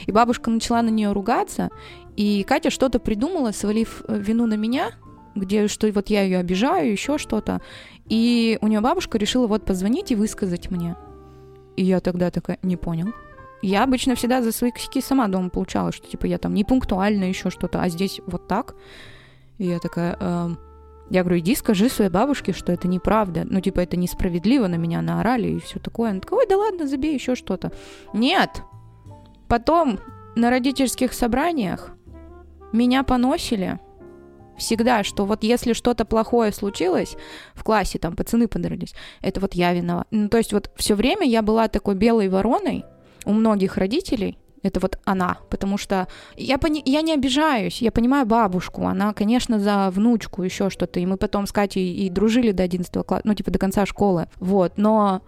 [0.05, 1.69] И бабушка начала на нее ругаться,
[2.15, 4.91] и Катя что-то придумала, свалив э, вину на меня,
[5.35, 7.61] где что вот я ее обижаю, еще что-то.
[8.07, 10.95] И у нее бабушка решила вот позвонить и высказать мне.
[11.75, 13.07] И я тогда такая, не понял.
[13.61, 17.25] Я обычно всегда за свои косяки сама дома получала, что типа я там не пунктуальна,
[17.25, 18.75] еще что-то, а здесь вот так.
[19.57, 20.59] И я такая, эм,
[21.09, 23.43] я говорю, иди скажи своей бабушке, что это неправда.
[23.45, 26.11] Ну, типа, это несправедливо, на меня наорали и все такое.
[26.11, 27.71] Она такая, ой, да ладно, забей еще что-то.
[28.13, 28.61] Нет.
[29.47, 29.99] Потом
[30.35, 31.91] на родительских собраниях
[32.71, 33.79] меня поносили
[34.57, 37.15] всегда, что вот если что-то плохое случилось
[37.53, 40.07] в классе, там пацаны подрались, это вот я виноват.
[40.11, 42.85] Ну, то есть вот все время я была такой белой вороной
[43.25, 46.81] у многих родителей, это вот она, потому что я, пони...
[46.85, 51.45] я не обижаюсь, я понимаю бабушку, она, конечно, за внучку еще что-то, и мы потом
[51.45, 55.21] с Катей и дружили до 11 класса, ну, типа, до конца школы, вот, но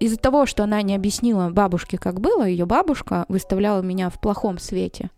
[0.00, 4.58] из-за того, что она не объяснила бабушке, как было, ее бабушка выставляла меня в плохом
[4.58, 5.10] свете.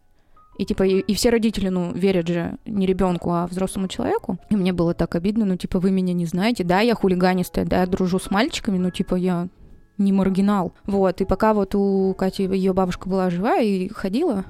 [0.58, 4.38] И типа, и, и все родители, ну, верят же не ребенку, а взрослому человеку.
[4.50, 7.80] И мне было так обидно, ну, типа, вы меня не знаете, да, я хулиганистая, да,
[7.80, 9.48] я дружу с мальчиками, ну, типа, я
[9.98, 10.72] не маргинал.
[10.84, 14.44] Вот, и пока вот у Кати ее бабушка была жива и ходила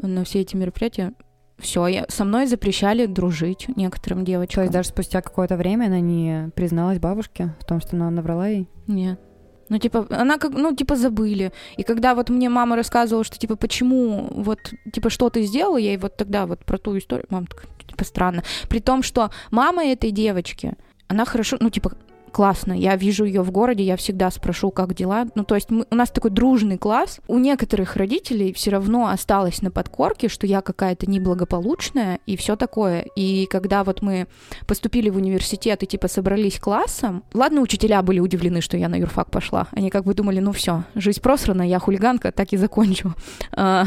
[0.00, 1.12] на все эти мероприятия,
[1.58, 4.54] все, я, со мной запрещали дружить некоторым девочкам.
[4.54, 8.46] То есть даже спустя какое-то время она не призналась бабушке в том, что она наврала
[8.46, 8.68] ей?
[8.86, 9.20] Нет.
[9.68, 11.52] Ну, типа, она как, ну, типа, забыли.
[11.76, 15.90] И когда вот мне мама рассказывала, что, типа, почему, вот, типа, что ты сделала, я
[15.90, 18.42] ей вот тогда вот про ту историю, мама такая, типа, странно.
[18.68, 20.74] При том, что мама этой девочки,
[21.08, 21.92] она хорошо, ну, типа,
[22.38, 22.72] классно.
[22.72, 25.26] Я вижу ее в городе, я всегда спрошу, как дела.
[25.34, 27.18] Ну, то есть мы, у нас такой дружный класс.
[27.26, 33.06] У некоторых родителей все равно осталось на подкорке, что я какая-то неблагополучная и все такое.
[33.16, 34.28] И когда вот мы
[34.68, 39.32] поступили в университет и типа собрались классом, ладно, учителя были удивлены, что я на юрфак
[39.32, 39.66] пошла.
[39.72, 43.14] Они как бы думали, ну все, жизнь просрана, я хулиганка, так и закончу.
[43.50, 43.84] А,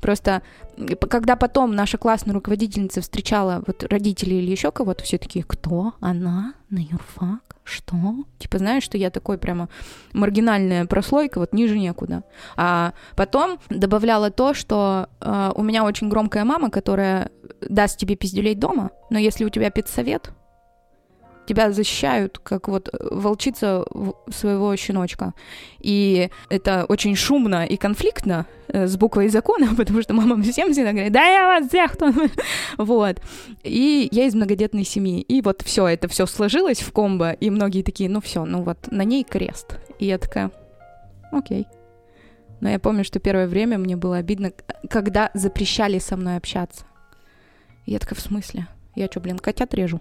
[0.00, 0.42] Просто
[1.08, 6.52] когда потом наша классная руководительница встречала вот родителей или еще кого-то, все такие, кто она
[6.68, 7.43] на юрфак?
[7.64, 7.96] Что?
[8.38, 9.68] Типа, знаешь, что я такой прямо
[10.12, 12.22] маргинальная прослойка, вот ниже некуда.
[12.56, 17.30] А потом добавляла то, что э, у меня очень громкая мама, которая
[17.62, 20.30] даст тебе пиздюлей дома, но если у тебя педсовет,
[21.46, 23.84] тебя защищают, как вот э, волчица
[24.30, 25.34] своего щеночка.
[25.80, 30.92] И это очень шумно и конфликтно э, с буквой закона, потому что мама всем всегда
[30.92, 31.96] говорит, да я вас всех
[32.78, 33.20] Вот.
[33.62, 35.20] И я из многодетной семьи.
[35.20, 38.78] И вот все, это все сложилось в комбо, и многие такие, ну все, ну вот
[38.90, 39.78] на ней крест.
[39.98, 40.50] И я такая,
[41.32, 41.66] окей.
[42.60, 44.52] Но я помню, что первое время мне было обидно,
[44.88, 46.86] когда запрещали со мной общаться.
[47.84, 48.68] Я такая, в смысле?
[48.94, 50.00] Я что, блин, котят режу?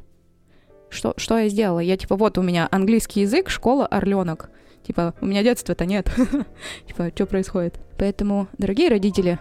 [0.93, 1.79] Что, что я сделала?
[1.79, 4.51] Я типа, вот у меня английский язык, школа, орленок.
[4.83, 6.13] Типа, у меня детства-то нет.
[6.87, 7.79] типа, что происходит?
[7.97, 9.39] Поэтому, дорогие родители,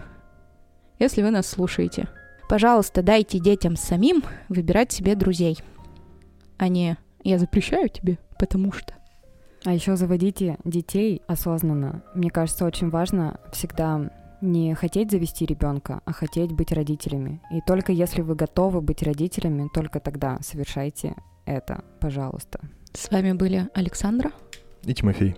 [0.99, 2.09] если вы нас слушаете,
[2.49, 5.59] пожалуйста, дайте детям самим выбирать себе друзей,
[6.59, 8.95] а не «я запрещаю тебе, потому что».
[9.65, 12.03] А еще заводите детей осознанно.
[12.15, 17.41] Мне кажется, очень важно всегда не хотеть завести ребенка, а хотеть быть родителями.
[17.53, 21.15] И только если вы готовы быть родителями, только тогда совершайте
[21.45, 22.61] это, пожалуйста.
[22.93, 24.33] С вами были Александра
[24.85, 25.37] и Тимофей.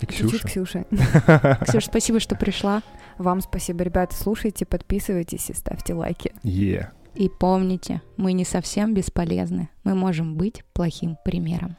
[0.00, 0.46] И Ксюша.
[0.46, 0.84] Ксюша.
[1.66, 2.82] Ксюша, спасибо, что пришла.
[3.18, 4.14] Вам спасибо, ребята.
[4.14, 6.32] Слушайте, подписывайтесь и ставьте лайки.
[6.42, 6.88] Yeah.
[7.14, 9.68] И помните, мы не совсем бесполезны.
[9.84, 11.76] Мы можем быть плохим примером.